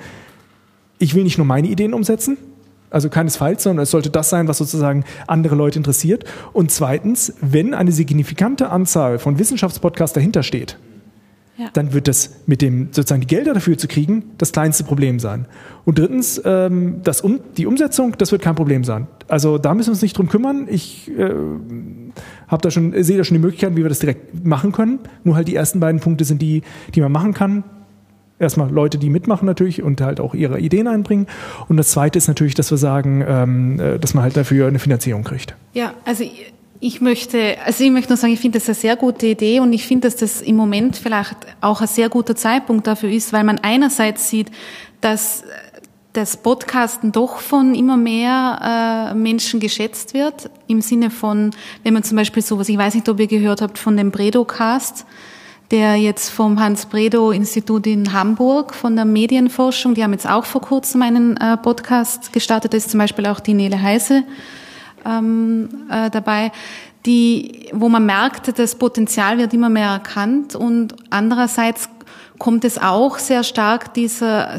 Ich 0.99 1.15
will 1.15 1.23
nicht 1.25 1.39
nur 1.39 1.47
meine 1.47 1.69
Ideen 1.69 1.93
umsetzen, 1.95 2.39
also 2.91 3.09
keinesfalls, 3.11 3.63
sondern 3.63 3.83
es 3.83 3.91
sollte 3.91 4.11
das 4.11 4.31
sein, 4.31 4.49
was 4.49 4.59
sozusagen 4.59 5.05
andere 5.27 5.55
Leute 5.55 5.79
interessiert. 5.79 6.25
Und 6.53 6.71
zweitens, 6.71 7.35
wenn 7.41 7.75
eine 7.75 7.93
signifikante 7.93 8.71
Anzahl 8.71 9.19
von 9.19 9.39
Wissenschaftspodcasts 9.39 10.15
dahinter 10.15 10.43
steht, 10.43 10.79
Ja. 11.59 11.71
dann 11.73 11.93
wird 11.93 12.07
das 12.07 12.37
mit 12.47 12.63
dem 12.63 12.89
sozusagen 12.93 13.21
die 13.23 13.27
Gelder 13.27 13.53
dafür 13.53 13.77
zu 13.77 13.89
kriegen 13.89 14.23
das 14.39 14.53
kleinste 14.53 14.85
Problem 14.85 15.19
sein. 15.19 15.47
Und 15.85 15.99
drittens, 15.99 16.41
ähm, 16.45 17.01
das 17.03 17.21
um, 17.21 17.41
die 17.57 17.67
Umsetzung, 17.67 18.15
das 18.17 18.31
wird 18.31 18.43
kein 18.43 18.55
Problem 18.55 18.85
sein. 18.85 19.09
Also 19.27 19.59
da 19.59 19.75
müssen 19.75 19.89
wir 19.89 19.93
uns 19.93 20.03
nicht 20.03 20.17
drum 20.17 20.29
kümmern. 20.29 20.69
Ich 20.71 21.11
äh, 21.11 21.31
habe 22.47 22.63
da 22.63 22.71
schon 22.71 23.03
sehe 23.03 23.19
da 23.19 23.25
schon 23.25 23.35
die 23.35 23.41
Möglichkeiten, 23.41 23.77
wie 23.77 23.83
wir 23.83 23.89
das 23.89 23.99
direkt 23.99 24.47
machen 24.47 24.71
können. 24.73 25.01
Nur 25.25 25.35
halt 25.35 25.49
die 25.49 25.57
ersten 25.57 25.81
beiden 25.81 26.01
Punkte 26.01 26.25
sind 26.25 26.41
die, 26.41 26.63
die 26.95 27.01
man 27.01 27.11
machen 27.11 27.35
kann. 27.35 27.65
Erstmal 28.41 28.71
Leute, 28.71 28.99
die 28.99 29.11
mitmachen 29.11 29.47
natürlich 29.47 29.83
und 29.83 30.01
halt 30.01 30.21
auch 30.21 30.35
ihre 30.35 30.61
Ideen 30.61 30.87
einbringen. 30.87 31.27
Und 31.69 31.77
das 31.77 31.91
Zweite 31.91 32.19
ist 32.19 32.29
natürlich, 32.29 32.55
dass 32.55 32.71
wir 32.71 32.79
sagen, 32.79 33.25
ähm, 33.27 33.81
äh, 33.81 33.99
dass 33.99 34.15
man 34.15 34.23
halt 34.23 34.37
dafür 34.37 34.69
eine 34.69 34.79
Finanzierung 34.79 35.25
kriegt. 35.25 35.55
Ja, 35.75 35.93
also 36.05 36.25
ich- 36.81 37.01
möchte, 37.01 37.57
also 37.65 37.83
ich 37.83 37.91
möchte 37.91 38.11
nur 38.11 38.17
sagen, 38.17 38.33
ich 38.33 38.39
finde 38.39 38.59
das 38.61 38.69
eine 38.69 38.77
sehr 38.77 38.95
gute 38.95 39.27
Idee 39.27 39.59
und 39.59 39.73
ich 39.73 39.85
finde, 39.87 40.07
dass 40.07 40.15
das 40.17 40.41
im 40.41 40.55
Moment 40.55 40.97
vielleicht 40.97 41.37
auch 41.61 41.81
ein 41.81 41.89
sehr 41.89 42.09
guter 42.09 42.37
Zeitpunkt 42.37 42.87
dafür 42.87 43.11
ist, 43.11 43.33
weil 43.33 43.43
man 43.43 43.59
einerseits 43.59 44.31
sieht, 44.31 44.53
dass 45.01 45.43
das 46.13 46.37
Podcasten 46.37 47.11
doch 47.13 47.39
von 47.41 47.75
immer 47.75 47.97
mehr 47.97 49.11
äh, 49.13 49.15
Menschen 49.15 49.59
geschätzt 49.59 50.15
wird, 50.15 50.49
im 50.69 50.81
Sinne 50.81 51.11
von, 51.11 51.51
wenn 51.83 51.95
man 51.95 52.03
zum 52.05 52.17
Beispiel 52.17 52.43
sowas, 52.43 52.69
ich 52.69 52.79
weiß 52.79 52.95
nicht, 52.95 53.09
ob 53.09 53.19
ihr 53.21 53.27
gehört 53.27 53.61
habt 53.61 53.79
von 53.79 53.97
dem 53.97 54.11
Bredo-Cast, 54.13 55.05
der 55.71 55.97
jetzt 55.97 56.31
vom 56.31 56.59
Hans-Bredow-Institut 56.59 57.87
in 57.87 58.13
Hamburg 58.13 58.75
von 58.75 58.97
der 58.97 59.05
Medienforschung, 59.05 59.95
die 59.95 60.03
haben 60.03 60.13
jetzt 60.13 60.29
auch 60.29 60.45
vor 60.45 60.63
kurzem 60.63 61.03
einen 61.03 61.37
äh, 61.37 61.57
Podcast 61.59 62.33
gestartet, 62.33 62.73
ist 62.75 62.91
zum 62.91 62.99
Beispiel 62.99 63.27
auch 63.27 63.41
die 63.41 63.55
Nele 63.55 63.81
Heise 63.81 64.25
ähm, 65.05 65.69
äh, 65.91 66.11
dabei, 66.11 66.53
die, 67.05 67.69
wo 67.73 67.89
man 67.89 68.07
merkt, 68.07 68.59
das 68.59 68.75
Potenzial 68.75 69.39
wird 69.39 69.53
immer 69.55 69.69
mehr 69.69 69.91
erkannt 69.91 70.55
und 70.55 70.95
andererseits 71.11 71.89
kommt 72.39 72.65
es 72.65 72.79
auch 72.79 73.19
sehr 73.19 73.43
stark 73.43 73.95
dieser, 73.95 74.57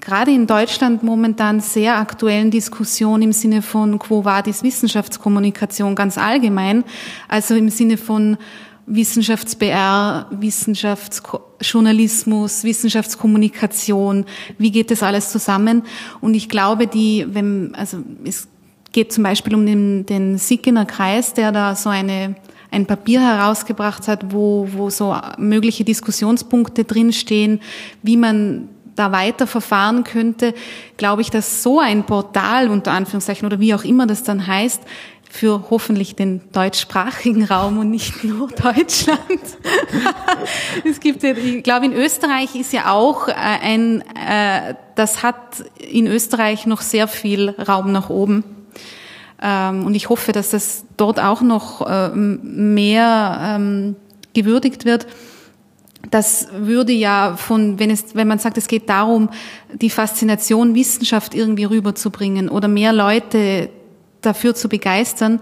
gerade 0.00 0.32
in 0.32 0.46
Deutschland 0.46 1.02
momentan 1.02 1.60
sehr 1.60 1.96
aktuellen 1.96 2.50
Diskussion 2.50 3.22
im 3.22 3.32
Sinne 3.32 3.62
von 3.62 3.98
Quo 3.98 4.24
Vadis 4.24 4.62
Wissenschaftskommunikation 4.62 5.94
ganz 5.94 6.18
allgemein, 6.18 6.84
also 7.28 7.54
im 7.54 7.68
Sinne 7.68 7.96
von 7.96 8.36
Wissenschafts-BR, 8.92 10.26
Wissenschaftsjournalismus, 10.30 12.64
Wissenschaftskommunikation, 12.64 14.24
wie 14.58 14.72
geht 14.72 14.90
das 14.90 15.04
alles 15.04 15.30
zusammen? 15.30 15.84
Und 16.20 16.34
ich 16.34 16.48
glaube, 16.48 16.88
die, 16.88 17.24
wenn, 17.30 17.72
also 17.76 17.98
es 18.24 18.48
geht 18.92 19.12
zum 19.12 19.22
Beispiel 19.22 19.54
um 19.54 19.64
den, 19.64 20.06
den 20.06 20.38
Sickener 20.38 20.86
Kreis, 20.86 21.34
der 21.34 21.52
da 21.52 21.76
so 21.76 21.88
eine, 21.88 22.34
ein 22.72 22.86
Papier 22.86 23.20
herausgebracht 23.20 24.08
hat, 24.08 24.32
wo, 24.32 24.66
wo 24.72 24.90
so 24.90 25.16
mögliche 25.38 25.84
Diskussionspunkte 25.84 26.82
drinstehen, 26.84 27.60
wie 28.02 28.16
man 28.16 28.70
da 28.96 29.12
weiter 29.12 29.46
verfahren 29.46 30.02
könnte, 30.02 30.52
glaube 30.96 31.22
ich, 31.22 31.30
dass 31.30 31.62
so 31.62 31.78
ein 31.78 32.02
Portal 32.04 32.68
unter 32.68 32.90
Anführungszeichen 32.90 33.46
oder 33.46 33.60
wie 33.60 33.72
auch 33.72 33.84
immer 33.84 34.06
das 34.06 34.24
dann 34.24 34.46
heißt, 34.46 34.82
für 35.32 35.70
hoffentlich 35.70 36.16
den 36.16 36.40
deutschsprachigen 36.50 37.44
Raum 37.44 37.78
und 37.78 37.88
nicht 37.88 38.24
nur 38.24 38.48
Deutschland. 38.62 39.20
es 40.84 40.98
gibt 40.98 41.22
ich 41.22 41.62
glaube, 41.62 41.86
in 41.86 41.92
Österreich 41.92 42.56
ist 42.56 42.72
ja 42.72 42.90
auch 42.90 43.28
äh, 43.28 43.32
ein, 43.32 44.02
äh, 44.16 44.74
das 44.96 45.22
hat 45.22 45.64
in 45.78 46.08
Österreich 46.08 46.66
noch 46.66 46.80
sehr 46.80 47.06
viel 47.06 47.50
Raum 47.50 47.92
nach 47.92 48.10
oben. 48.10 48.42
Ähm, 49.40 49.86
und 49.86 49.94
ich 49.94 50.08
hoffe, 50.08 50.32
dass 50.32 50.50
das 50.50 50.84
dort 50.96 51.20
auch 51.20 51.42
noch 51.42 51.86
ähm, 51.88 52.74
mehr 52.74 53.40
ähm, 53.40 53.96
gewürdigt 54.34 54.84
wird. 54.84 55.06
Das 56.10 56.48
würde 56.52 56.92
ja 56.92 57.36
von, 57.36 57.78
wenn 57.78 57.90
es, 57.90 58.16
wenn 58.16 58.26
man 58.26 58.40
sagt, 58.40 58.58
es 58.58 58.66
geht 58.66 58.88
darum, 58.88 59.30
die 59.72 59.90
Faszination 59.90 60.74
Wissenschaft 60.74 61.36
irgendwie 61.36 61.64
rüberzubringen 61.64 62.48
oder 62.48 62.66
mehr 62.66 62.92
Leute 62.92 63.70
dafür 64.20 64.54
zu 64.54 64.68
begeistern, 64.68 65.40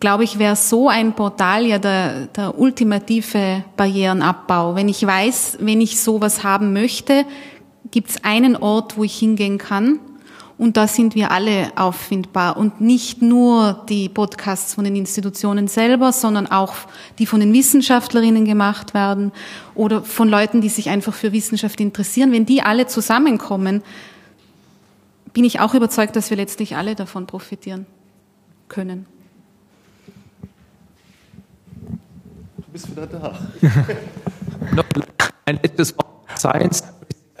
glaube 0.00 0.24
ich, 0.24 0.38
wäre 0.38 0.56
so 0.56 0.88
ein 0.88 1.14
Portal 1.14 1.66
ja 1.66 1.78
der, 1.78 2.26
der 2.26 2.58
ultimative 2.58 3.64
Barrierenabbau. 3.76 4.74
Wenn 4.74 4.88
ich 4.88 5.04
weiß, 5.04 5.58
wenn 5.60 5.80
ich 5.80 6.00
sowas 6.00 6.44
haben 6.44 6.72
möchte, 6.72 7.24
gibt 7.90 8.10
es 8.10 8.24
einen 8.24 8.56
Ort, 8.56 8.96
wo 8.96 9.04
ich 9.04 9.18
hingehen 9.18 9.58
kann. 9.58 10.00
Und 10.56 10.76
da 10.76 10.88
sind 10.88 11.14
wir 11.14 11.30
alle 11.30 11.70
auffindbar. 11.76 12.56
Und 12.56 12.80
nicht 12.80 13.22
nur 13.22 13.84
die 13.88 14.08
Podcasts 14.08 14.74
von 14.74 14.84
den 14.84 14.96
Institutionen 14.96 15.68
selber, 15.68 16.12
sondern 16.12 16.48
auch 16.48 16.74
die 17.20 17.26
von 17.26 17.38
den 17.38 17.52
Wissenschaftlerinnen 17.52 18.44
gemacht 18.44 18.92
werden 18.92 19.30
oder 19.76 20.02
von 20.02 20.28
Leuten, 20.28 20.60
die 20.60 20.68
sich 20.68 20.90
einfach 20.90 21.14
für 21.14 21.32
Wissenschaft 21.32 21.80
interessieren. 21.80 22.32
Wenn 22.32 22.44
die 22.44 22.60
alle 22.60 22.88
zusammenkommen, 22.88 23.82
bin 25.32 25.44
ich 25.44 25.60
auch 25.60 25.74
überzeugt, 25.74 26.16
dass 26.16 26.30
wir 26.30 26.36
letztlich 26.36 26.76
alle 26.76 26.96
davon 26.96 27.26
profitieren 27.26 27.86
können. 28.68 29.06
Du 32.56 32.72
bist 32.72 32.90
wieder 32.90 33.06
da. 33.06 33.38
Noch 34.74 34.84
ein 35.46 35.58
letztes 35.62 35.96
Wort. 35.96 36.06
Science. 36.36 36.84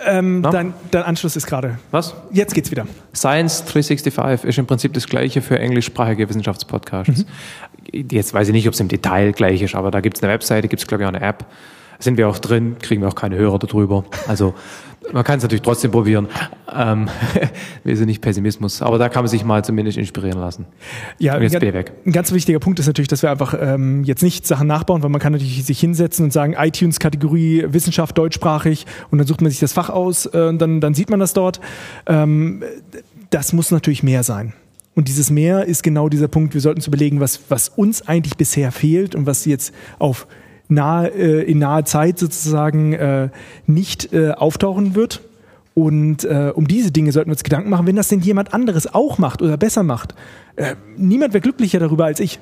Ähm, 0.00 0.40
Na? 0.42 0.50
dein, 0.50 0.74
dein 0.90 1.02
Anschluss 1.02 1.34
ist 1.36 1.46
gerade. 1.46 1.78
Was? 1.90 2.14
Jetzt 2.32 2.54
geht's 2.54 2.70
wieder. 2.70 2.86
Science 3.14 3.64
365 3.64 4.48
ist 4.48 4.58
im 4.58 4.66
Prinzip 4.66 4.92
das 4.94 5.06
gleiche 5.06 5.42
für 5.42 5.58
englischsprachige 5.58 6.28
Wissenschaftspodcasts. 6.28 7.26
Jetzt 7.92 8.32
weiß 8.32 8.48
ich 8.48 8.54
nicht, 8.54 8.68
ob 8.68 8.74
es 8.74 8.80
im 8.80 8.88
Detail 8.88 9.32
gleich 9.32 9.60
ist, 9.60 9.74
aber 9.74 9.90
da 9.90 10.00
gibt 10.00 10.16
es 10.16 10.22
eine 10.22 10.32
Webseite, 10.32 10.68
gibt 10.68 10.82
es 10.82 10.86
glaube 10.86 11.02
ich 11.02 11.08
auch 11.08 11.14
eine 11.14 11.24
App. 11.24 11.46
Sind 11.98 12.16
wir 12.16 12.28
auch 12.28 12.38
drin, 12.38 12.76
kriegen 12.80 13.02
wir 13.02 13.08
auch 13.08 13.16
keine 13.16 13.36
Hörer 13.36 13.58
darüber. 13.58 14.04
Also 14.28 14.54
man 15.12 15.24
kann 15.24 15.38
es 15.38 15.42
natürlich 15.42 15.62
trotzdem 15.62 15.90
probieren. 15.90 16.28
Ähm, 16.74 17.08
wir 17.84 17.96
sind 17.96 18.06
nicht 18.06 18.20
Pessimismus, 18.20 18.82
aber 18.82 18.98
da 18.98 19.08
kann 19.08 19.22
man 19.22 19.28
sich 19.28 19.44
mal 19.44 19.64
zumindest 19.64 19.98
inspirieren 19.98 20.38
lassen. 20.38 20.66
Ja, 21.18 21.36
Und 21.36 21.42
jetzt 21.42 21.54
ein, 21.54 21.60
bin 21.60 21.68
ich 21.70 21.74
weg. 21.74 21.92
ein 22.06 22.12
ganz 22.12 22.32
wichtiger 22.32 22.58
Punkt 22.58 22.78
ist 22.78 22.86
natürlich, 22.86 23.08
dass 23.08 23.22
wir 23.22 23.30
einfach 23.30 23.54
ähm, 23.60 24.04
jetzt 24.04 24.22
nicht 24.22 24.46
Sachen 24.46 24.66
nachbauen, 24.66 25.02
weil 25.02 25.10
man 25.10 25.20
kann 25.20 25.32
natürlich 25.32 25.64
sich 25.64 25.80
hinsetzen 25.80 26.26
und 26.26 26.32
sagen, 26.32 26.54
iTunes-Kategorie 26.58 27.64
Wissenschaft 27.68 28.16
deutschsprachig 28.16 28.86
und 29.10 29.18
dann 29.18 29.26
sucht 29.26 29.40
man 29.40 29.50
sich 29.50 29.60
das 29.60 29.72
Fach 29.72 29.90
aus 29.90 30.26
äh, 30.26 30.48
und 30.48 30.58
dann, 30.58 30.80
dann 30.80 30.94
sieht 30.94 31.10
man 31.10 31.20
das 31.20 31.32
dort. 31.32 31.60
Ähm, 32.06 32.62
das 33.30 33.52
muss 33.52 33.70
natürlich 33.70 34.02
mehr 34.02 34.22
sein. 34.22 34.52
Und 34.94 35.06
dieses 35.06 35.30
Mehr 35.30 35.66
ist 35.66 35.84
genau 35.84 36.08
dieser 36.08 36.26
Punkt, 36.26 36.54
wir 36.54 36.60
sollten 36.60 36.78
uns 36.78 36.88
überlegen, 36.88 37.20
was, 37.20 37.40
was 37.48 37.68
uns 37.68 38.02
eigentlich 38.08 38.36
bisher 38.36 38.72
fehlt 38.72 39.14
und 39.14 39.26
was 39.26 39.44
jetzt 39.44 39.72
auf 40.00 40.26
nahe, 40.68 41.08
äh, 41.08 41.42
in 41.50 41.58
naher 41.58 41.84
Zeit 41.84 42.18
sozusagen 42.18 42.92
äh, 42.92 43.28
nicht 43.66 44.12
äh, 44.12 44.32
auftauchen 44.32 44.94
wird. 44.94 45.22
Und 45.74 46.24
äh, 46.24 46.52
um 46.54 46.66
diese 46.66 46.90
Dinge 46.90 47.12
sollten 47.12 47.30
wir 47.30 47.34
uns 47.34 47.44
Gedanken 47.44 47.70
machen, 47.70 47.86
wenn 47.86 47.96
das 47.96 48.08
denn 48.08 48.20
jemand 48.20 48.52
anderes 48.52 48.92
auch 48.92 49.18
macht 49.18 49.42
oder 49.42 49.56
besser 49.56 49.84
macht. 49.84 50.14
Äh, 50.56 50.74
niemand 50.96 51.34
wäre 51.34 51.40
glücklicher 51.40 51.78
darüber 51.78 52.06
als 52.06 52.18
ich. 52.18 52.40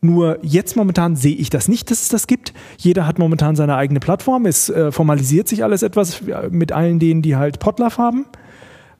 Nur 0.00 0.38
jetzt 0.42 0.76
momentan 0.76 1.16
sehe 1.16 1.34
ich 1.34 1.50
das 1.50 1.68
nicht, 1.68 1.90
dass 1.90 2.02
es 2.02 2.08
das 2.08 2.26
gibt. 2.26 2.52
Jeder 2.78 3.06
hat 3.06 3.18
momentan 3.18 3.56
seine 3.56 3.74
eigene 3.76 3.98
Plattform. 3.98 4.46
Es 4.46 4.68
äh, 4.68 4.92
formalisiert 4.92 5.48
sich 5.48 5.64
alles 5.64 5.82
etwas 5.82 6.20
äh, 6.20 6.48
mit 6.50 6.70
allen 6.70 6.98
denen, 6.98 7.22
die 7.22 7.34
halt 7.34 7.58
Potlove 7.58 7.98
haben. 7.98 8.26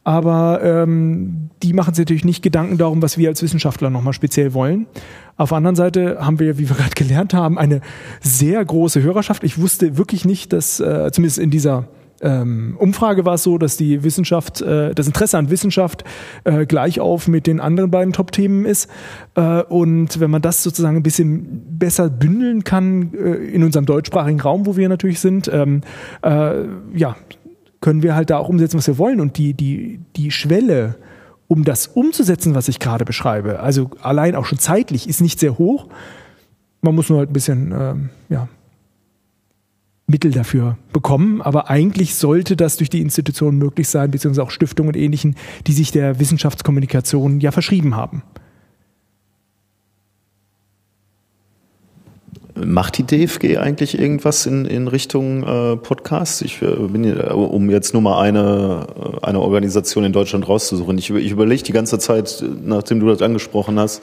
Aber 0.06 0.60
ähm, 0.62 1.50
die 1.64 1.72
machen 1.72 1.92
sich 1.92 2.04
natürlich 2.04 2.24
nicht 2.24 2.40
Gedanken 2.40 2.78
darum, 2.78 3.02
was 3.02 3.18
wir 3.18 3.28
als 3.28 3.42
Wissenschaftler 3.42 3.90
nochmal 3.90 4.12
speziell 4.12 4.54
wollen. 4.54 4.86
Auf 5.36 5.48
der 5.48 5.58
anderen 5.58 5.74
Seite 5.74 6.18
haben 6.20 6.38
wir, 6.38 6.58
wie 6.58 6.68
wir 6.68 6.76
gerade 6.76 6.94
gelernt 6.94 7.34
haben, 7.34 7.58
eine 7.58 7.80
sehr 8.20 8.64
große 8.64 9.02
Hörerschaft. 9.02 9.42
Ich 9.42 9.60
wusste 9.60 9.98
wirklich 9.98 10.24
nicht, 10.24 10.52
dass, 10.52 10.78
äh, 10.78 11.10
zumindest 11.10 11.40
in 11.40 11.50
dieser 11.50 11.88
ähm, 12.20 12.76
Umfrage 12.78 13.24
war 13.24 13.34
es 13.34 13.42
so, 13.42 13.58
dass 13.58 13.76
die 13.76 14.04
Wissenschaft, 14.04 14.62
äh, 14.62 14.94
das 14.94 15.08
Interesse 15.08 15.38
an 15.38 15.50
Wissenschaft 15.50 16.04
äh, 16.44 16.66
gleich 16.66 17.00
auf 17.00 17.26
mit 17.26 17.48
den 17.48 17.58
anderen 17.58 17.90
beiden 17.90 18.12
Top-Themen 18.12 18.64
ist. 18.64 18.88
Äh, 19.34 19.62
und 19.62 20.20
wenn 20.20 20.30
man 20.30 20.40
das 20.40 20.62
sozusagen 20.62 20.98
ein 20.98 21.02
bisschen 21.02 21.78
besser 21.80 22.10
bündeln 22.10 22.62
kann 22.62 23.12
äh, 23.12 23.34
in 23.34 23.64
unserem 23.64 23.86
deutschsprachigen 23.86 24.40
Raum, 24.40 24.66
wo 24.66 24.76
wir 24.76 24.88
natürlich 24.88 25.18
sind, 25.18 25.50
ähm, 25.52 25.80
äh, 26.22 26.62
ja, 26.94 27.16
können 27.80 28.02
wir 28.02 28.14
halt 28.14 28.30
da 28.30 28.38
auch 28.38 28.48
umsetzen, 28.48 28.78
was 28.78 28.86
wir 28.86 28.98
wollen. 28.98 29.20
Und 29.20 29.38
die, 29.38 29.54
die, 29.54 30.00
die 30.16 30.30
Schwelle, 30.30 30.96
um 31.48 31.64
das 31.64 31.86
umzusetzen, 31.86 32.54
was 32.54 32.68
ich 32.68 32.80
gerade 32.80 33.04
beschreibe, 33.04 33.60
also 33.60 33.90
allein 34.00 34.34
auch 34.34 34.46
schon 34.46 34.58
zeitlich, 34.58 35.08
ist 35.08 35.20
nicht 35.20 35.38
sehr 35.38 35.58
hoch. 35.58 35.88
Man 36.82 36.94
muss 36.94 37.08
nur 37.08 37.18
halt 37.18 37.30
ein 37.30 37.34
bisschen, 37.34 37.72
ähm, 37.72 38.10
ja, 38.28 38.48
Mittel 40.06 40.30
dafür 40.30 40.78
bekommen. 40.92 41.42
Aber 41.42 41.68
eigentlich 41.68 42.14
sollte 42.14 42.56
das 42.56 42.76
durch 42.76 42.90
die 42.90 43.00
Institutionen 43.00 43.58
möglich 43.58 43.88
sein, 43.88 44.10
beziehungsweise 44.10 44.44
auch 44.44 44.50
Stiftungen 44.50 44.88
und 44.94 44.96
Ähnlichen, 44.96 45.36
die 45.66 45.72
sich 45.72 45.90
der 45.90 46.20
Wissenschaftskommunikation 46.20 47.40
ja 47.40 47.50
verschrieben 47.50 47.96
haben. 47.96 48.22
Macht 52.56 52.96
die 52.96 53.02
DFG 53.02 53.58
eigentlich 53.58 53.98
irgendwas 53.98 54.46
in, 54.46 54.64
in 54.64 54.88
Richtung 54.88 55.42
äh, 55.42 55.76
Podcasts? 55.76 56.40
Ich 56.40 56.62
äh, 56.62 56.66
bin, 56.66 57.04
hier, 57.04 57.36
um 57.36 57.70
jetzt 57.70 57.92
nur 57.92 58.00
mal 58.00 58.20
eine, 58.20 58.86
äh, 59.20 59.26
eine 59.26 59.40
Organisation 59.40 60.04
in 60.04 60.12
Deutschland 60.12 60.48
rauszusuchen. 60.48 60.96
Ich, 60.96 61.10
ich 61.10 61.30
überlege 61.30 61.62
die 61.62 61.72
ganze 61.72 61.98
Zeit, 61.98 62.42
nachdem 62.64 63.00
du 63.00 63.08
das 63.08 63.20
angesprochen 63.20 63.78
hast, 63.78 64.00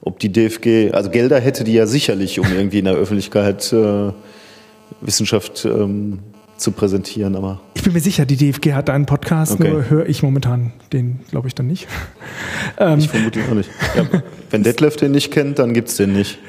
ob 0.00 0.20
die 0.20 0.30
DFG, 0.32 0.92
also 0.92 1.10
Gelder 1.10 1.40
hätte 1.40 1.64
die 1.64 1.72
ja 1.72 1.86
sicherlich, 1.86 2.38
um 2.38 2.46
irgendwie 2.52 2.78
in 2.78 2.84
der 2.84 2.94
Öffentlichkeit 2.94 3.72
äh, 3.72 4.12
Wissenschaft 5.00 5.64
ähm, 5.64 6.20
zu 6.56 6.70
präsentieren. 6.70 7.34
Aber 7.34 7.60
ich 7.74 7.82
bin 7.82 7.92
mir 7.92 8.00
sicher, 8.00 8.26
die 8.26 8.36
DFG 8.36 8.74
hat 8.74 8.90
einen 8.90 9.06
Podcast, 9.06 9.54
okay. 9.54 9.68
nur 9.68 9.90
höre 9.90 10.08
ich 10.08 10.22
momentan 10.22 10.72
den, 10.92 11.18
glaube 11.30 11.48
ich, 11.48 11.56
dann 11.56 11.66
nicht. 11.66 11.88
ähm, 12.78 13.00
ich 13.00 13.08
vermute 13.08 13.40
auch 13.50 13.54
nicht. 13.54 13.70
Ja, 13.96 14.06
wenn 14.50 14.62
Detlef 14.62 14.96
den 14.96 15.10
nicht 15.10 15.32
kennt, 15.32 15.58
dann 15.58 15.74
gibt 15.74 15.88
es 15.88 15.96
den 15.96 16.12
nicht. 16.12 16.38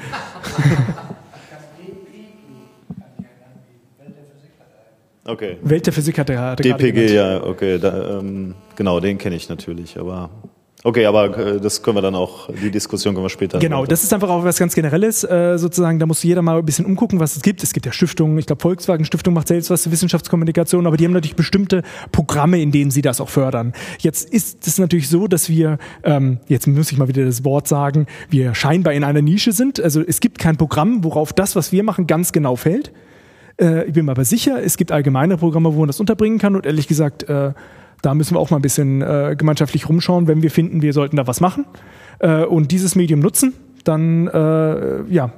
Okay. 5.26 5.56
Welt 5.62 5.86
der 5.86 5.92
Physik 5.92 6.18
hat 6.18 6.30
er 6.30 6.56
DPG, 6.56 7.14
ja, 7.14 7.42
okay. 7.42 7.78
Da, 7.78 8.18
ähm, 8.18 8.54
genau, 8.76 9.00
den 9.00 9.18
kenne 9.18 9.36
ich 9.36 9.48
natürlich, 9.48 9.98
aber 9.98 10.30
Okay, 10.86 11.06
aber 11.06 11.36
äh, 11.38 11.60
das 11.60 11.82
können 11.82 11.96
wir 11.96 12.02
dann 12.02 12.14
auch, 12.14 12.50
die 12.62 12.70
Diskussion 12.70 13.14
können 13.14 13.24
wir 13.24 13.30
später. 13.30 13.58
Genau, 13.58 13.86
das 13.86 14.04
ist 14.04 14.12
einfach 14.12 14.28
auch 14.28 14.44
was 14.44 14.58
ganz 14.58 14.74
Generelles, 14.74 15.24
äh, 15.24 15.56
sozusagen, 15.56 15.98
da 15.98 16.04
muss 16.04 16.22
jeder 16.22 16.42
mal 16.42 16.58
ein 16.58 16.66
bisschen 16.66 16.84
umgucken, 16.84 17.20
was 17.20 17.36
es 17.36 17.42
gibt. 17.42 17.62
Es 17.62 17.72
gibt 17.72 17.86
ja 17.86 17.92
Stiftungen, 17.92 18.36
ich 18.36 18.44
glaube 18.44 18.60
Volkswagen 18.60 19.06
Stiftung 19.06 19.32
macht 19.32 19.48
selbst 19.48 19.70
was 19.70 19.82
zur 19.82 19.92
Wissenschaftskommunikation, 19.92 20.86
aber 20.86 20.98
die 20.98 21.06
haben 21.06 21.12
natürlich 21.12 21.36
bestimmte 21.36 21.84
Programme, 22.12 22.60
in 22.60 22.70
denen 22.70 22.90
sie 22.90 23.00
das 23.00 23.22
auch 23.22 23.30
fördern. 23.30 23.72
Jetzt 23.98 24.28
ist 24.28 24.66
es 24.66 24.78
natürlich 24.78 25.08
so, 25.08 25.26
dass 25.26 25.48
wir, 25.48 25.78
ähm, 26.02 26.40
jetzt 26.48 26.66
muss 26.66 26.92
ich 26.92 26.98
mal 26.98 27.08
wieder 27.08 27.24
das 27.24 27.46
Wort 27.46 27.66
sagen, 27.66 28.06
wir 28.28 28.54
scheinbar 28.54 28.92
in 28.92 29.04
einer 29.04 29.22
Nische 29.22 29.52
sind. 29.52 29.80
Also 29.80 30.02
es 30.06 30.20
gibt 30.20 30.38
kein 30.38 30.58
Programm, 30.58 31.02
worauf 31.02 31.32
das, 31.32 31.56
was 31.56 31.72
wir 31.72 31.82
machen, 31.82 32.06
ganz 32.06 32.30
genau 32.30 32.56
fällt. 32.56 32.92
Äh, 33.60 33.84
ich 33.84 33.92
bin 33.92 34.06
mir 34.06 34.12
aber 34.12 34.24
sicher, 34.24 34.62
es 34.62 34.76
gibt 34.76 34.92
allgemeine 34.92 35.36
Programme, 35.36 35.74
wo 35.74 35.80
man 35.80 35.86
das 35.88 36.00
unterbringen 36.00 36.38
kann 36.38 36.56
und 36.56 36.66
ehrlich 36.66 36.88
gesagt, 36.88 37.28
äh, 37.28 37.52
da 38.02 38.14
müssen 38.14 38.34
wir 38.34 38.40
auch 38.40 38.50
mal 38.50 38.56
ein 38.58 38.62
bisschen 38.62 39.02
äh, 39.02 39.34
gemeinschaftlich 39.36 39.88
rumschauen, 39.88 40.26
wenn 40.26 40.42
wir 40.42 40.50
finden, 40.50 40.82
wir 40.82 40.92
sollten 40.92 41.16
da 41.16 41.26
was 41.26 41.40
machen 41.40 41.64
äh, 42.18 42.44
und 42.44 42.70
dieses 42.70 42.96
Medium 42.96 43.20
nutzen, 43.20 43.54
dann 43.84 44.26
äh, 44.28 45.02
ja, 45.10 45.32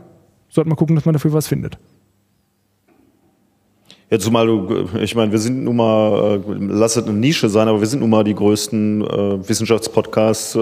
sollte 0.49 0.69
man 0.69 0.77
gucken, 0.77 0.97
dass 0.97 1.05
man 1.05 1.13
dafür 1.13 1.33
was 1.33 1.47
findet. 1.47 1.79
Ja, 4.09 4.21
zumal 4.21 4.47
du, 4.47 4.89
ich 5.01 5.17
meine, 5.17 5.33
wir 5.33 5.41
sind 5.41 5.65
nun 5.65 5.75
mal, 5.75 6.37
äh, 6.37 6.41
lass 6.61 6.95
es 6.95 7.03
eine 7.03 7.13
Nische 7.13 7.49
sein, 7.49 7.67
aber 7.67 7.81
wir 7.81 7.89
sind 7.89 7.99
nun 7.99 8.11
mal 8.11 8.23
die 8.23 8.37
größten 8.37 9.03
äh, 9.03 9.49
Wissenschaftspodcasts, 9.49 10.55
äh, 10.55 10.59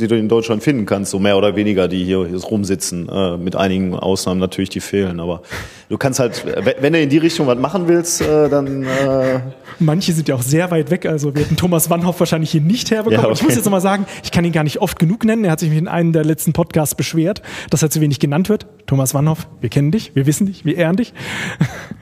die 0.00 0.08
du 0.08 0.16
in 0.16 0.26
Deutschland 0.26 0.62
finden 0.62 0.86
kannst, 0.86 1.10
so 1.10 1.18
mehr 1.18 1.36
oder 1.36 1.54
weniger, 1.54 1.86
die 1.86 2.02
hier, 2.02 2.26
hier 2.26 2.42
rumsitzen, 2.42 3.06
äh, 3.10 3.36
mit 3.36 3.56
einigen 3.56 3.94
Ausnahmen 3.94 4.40
natürlich, 4.40 4.70
die 4.70 4.80
fehlen. 4.80 5.20
Aber 5.20 5.42
du 5.90 5.98
kannst 5.98 6.18
halt, 6.18 6.46
wenn 6.80 6.94
du 6.94 6.98
in 6.98 7.10
die 7.10 7.18
Richtung 7.18 7.46
was 7.46 7.58
machen 7.58 7.88
willst, 7.88 8.22
äh, 8.22 8.48
dann. 8.48 8.84
Äh 8.84 9.40
Manche 9.80 10.14
sind 10.14 10.26
ja 10.28 10.34
auch 10.34 10.42
sehr 10.42 10.70
weit 10.70 10.90
weg, 10.90 11.04
also 11.04 11.34
wir 11.34 11.42
hätten 11.42 11.56
Thomas 11.56 11.90
Wannhoff 11.90 12.18
wahrscheinlich 12.20 12.52
hier 12.52 12.62
nicht 12.62 12.90
herbekommen. 12.90 13.20
Ja, 13.20 13.28
okay. 13.28 13.34
Ich 13.34 13.42
muss 13.42 13.54
jetzt 13.54 13.66
nochmal 13.66 13.82
sagen, 13.82 14.06
ich 14.24 14.32
kann 14.32 14.46
ihn 14.46 14.52
gar 14.52 14.64
nicht 14.64 14.80
oft 14.80 14.98
genug 14.98 15.26
nennen. 15.26 15.44
Er 15.44 15.50
hat 15.50 15.60
sich 15.60 15.70
in 15.70 15.88
einem 15.88 16.14
der 16.14 16.24
letzten 16.24 16.54
Podcasts 16.54 16.94
beschwert, 16.94 17.42
dass 17.68 17.82
er 17.82 17.90
zu 17.90 18.00
wenig 18.00 18.18
genannt 18.18 18.48
wird. 18.48 18.66
Thomas 18.88 19.14
Wannhoff, 19.14 19.46
wir 19.60 19.68
kennen 19.68 19.92
dich, 19.92 20.16
wir 20.16 20.26
wissen 20.26 20.46
dich, 20.46 20.64
wir 20.64 20.76
ehren 20.76 20.96
dich. 20.96 21.14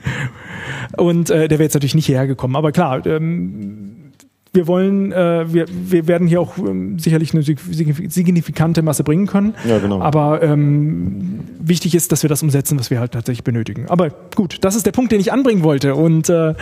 Und 0.97 1.29
äh, 1.29 1.47
der 1.47 1.59
wäre 1.59 1.63
jetzt 1.63 1.73
natürlich 1.73 1.95
nicht 1.95 2.07
hierher 2.07 2.27
gekommen. 2.27 2.55
Aber 2.55 2.71
klar, 2.71 3.05
ähm, 3.05 4.13
wir 4.53 4.67
wollen, 4.67 5.11
äh, 5.11 5.53
wir, 5.53 5.65
wir 5.69 6.07
werden 6.07 6.27
hier 6.27 6.39
auch 6.39 6.57
ähm, 6.57 6.97
sicherlich 6.97 7.33
eine 7.33 7.43
signifikante 7.43 8.81
Masse 8.81 9.03
bringen 9.03 9.27
können. 9.27 9.53
Ja, 9.67 9.79
genau. 9.79 10.01
Aber 10.01 10.41
ähm, 10.41 11.41
wichtig 11.59 11.93
ist, 11.93 12.11
dass 12.13 12.23
wir 12.23 12.29
das 12.29 12.41
umsetzen, 12.41 12.79
was 12.79 12.89
wir 12.89 12.99
halt 12.99 13.11
tatsächlich 13.11 13.43
benötigen. 13.43 13.87
Aber 13.89 14.09
gut, 14.35 14.57
das 14.61 14.75
ist 14.75 14.85
der 14.85 14.93
Punkt, 14.93 15.11
den 15.11 15.19
ich 15.19 15.31
anbringen 15.33 15.63
wollte. 15.63 15.93
Und 15.93 16.29
äh, 16.29 16.55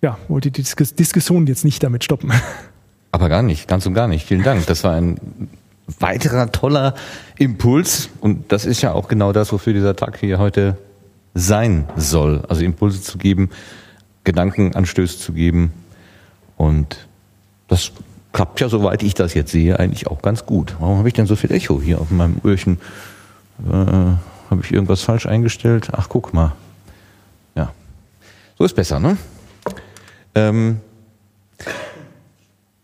ja, 0.00 0.16
wollte 0.28 0.52
die 0.52 0.62
Dis 0.62 0.76
Diskussion 0.94 1.46
jetzt 1.48 1.64
nicht 1.64 1.82
damit 1.82 2.04
stoppen. 2.04 2.32
Aber 3.10 3.28
gar 3.28 3.42
nicht, 3.42 3.66
ganz 3.66 3.84
und 3.84 3.94
gar 3.94 4.06
nicht. 4.08 4.26
Vielen 4.26 4.44
Dank. 4.44 4.66
Das 4.66 4.84
war 4.84 4.94
ein 4.94 5.18
weiterer 5.98 6.50
toller 6.52 6.94
Impuls. 7.38 8.08
Und 8.20 8.52
das 8.52 8.66
ist 8.66 8.82
ja 8.82 8.92
auch 8.92 9.08
genau 9.08 9.32
das, 9.32 9.52
wofür 9.52 9.72
dieser 9.72 9.96
Tag 9.96 10.18
hier 10.18 10.38
heute 10.38 10.76
sein 11.34 11.88
soll. 11.96 12.42
Also 12.48 12.64
Impulse 12.64 13.02
zu 13.02 13.18
geben, 13.18 13.50
Gedankenanstöße 14.24 15.18
zu 15.18 15.32
geben. 15.32 15.72
Und 16.56 17.06
das 17.68 17.92
klappt 18.32 18.60
ja, 18.60 18.68
soweit 18.68 19.02
ich 19.02 19.14
das 19.14 19.34
jetzt 19.34 19.52
sehe, 19.52 19.78
eigentlich 19.78 20.06
auch 20.08 20.22
ganz 20.22 20.46
gut. 20.46 20.76
Warum 20.78 20.98
habe 20.98 21.08
ich 21.08 21.14
denn 21.14 21.26
so 21.26 21.36
viel 21.36 21.52
Echo 21.52 21.80
hier 21.80 22.00
auf 22.00 22.10
meinem 22.10 22.40
Öhrchen? 22.44 22.78
Äh, 23.66 23.72
habe 23.72 24.60
ich 24.62 24.72
irgendwas 24.72 25.02
falsch 25.02 25.26
eingestellt? 25.26 25.88
Ach, 25.92 26.08
guck 26.08 26.34
mal. 26.34 26.52
Ja. 27.54 27.72
So 28.58 28.64
ist 28.64 28.76
besser, 28.76 29.00
ne? 29.00 29.16
Ähm, 30.34 30.80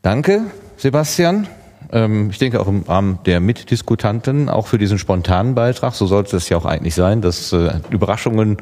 danke, 0.02 0.42
Sebastian. 0.76 1.46
Ähm, 1.92 2.30
ich 2.30 2.38
denke 2.38 2.60
auch 2.60 2.68
im 2.68 2.82
Rahmen 2.82 3.18
der 3.26 3.40
Mitdiskutanten, 3.40 4.48
auch 4.48 4.66
für 4.66 4.78
diesen 4.78 4.98
spontanen 4.98 5.54
Beitrag, 5.54 5.94
so 5.94 6.06
sollte 6.06 6.36
es 6.36 6.48
ja 6.48 6.56
auch 6.56 6.64
eigentlich 6.64 6.94
sein, 6.94 7.20
dass 7.20 7.52
äh, 7.52 7.80
Überraschungen 7.90 8.56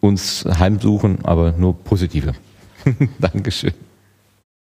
uns 0.00 0.44
heimsuchen, 0.44 1.24
aber 1.24 1.52
nur 1.52 1.76
positive. 1.76 2.34
Dankeschön. 3.18 3.72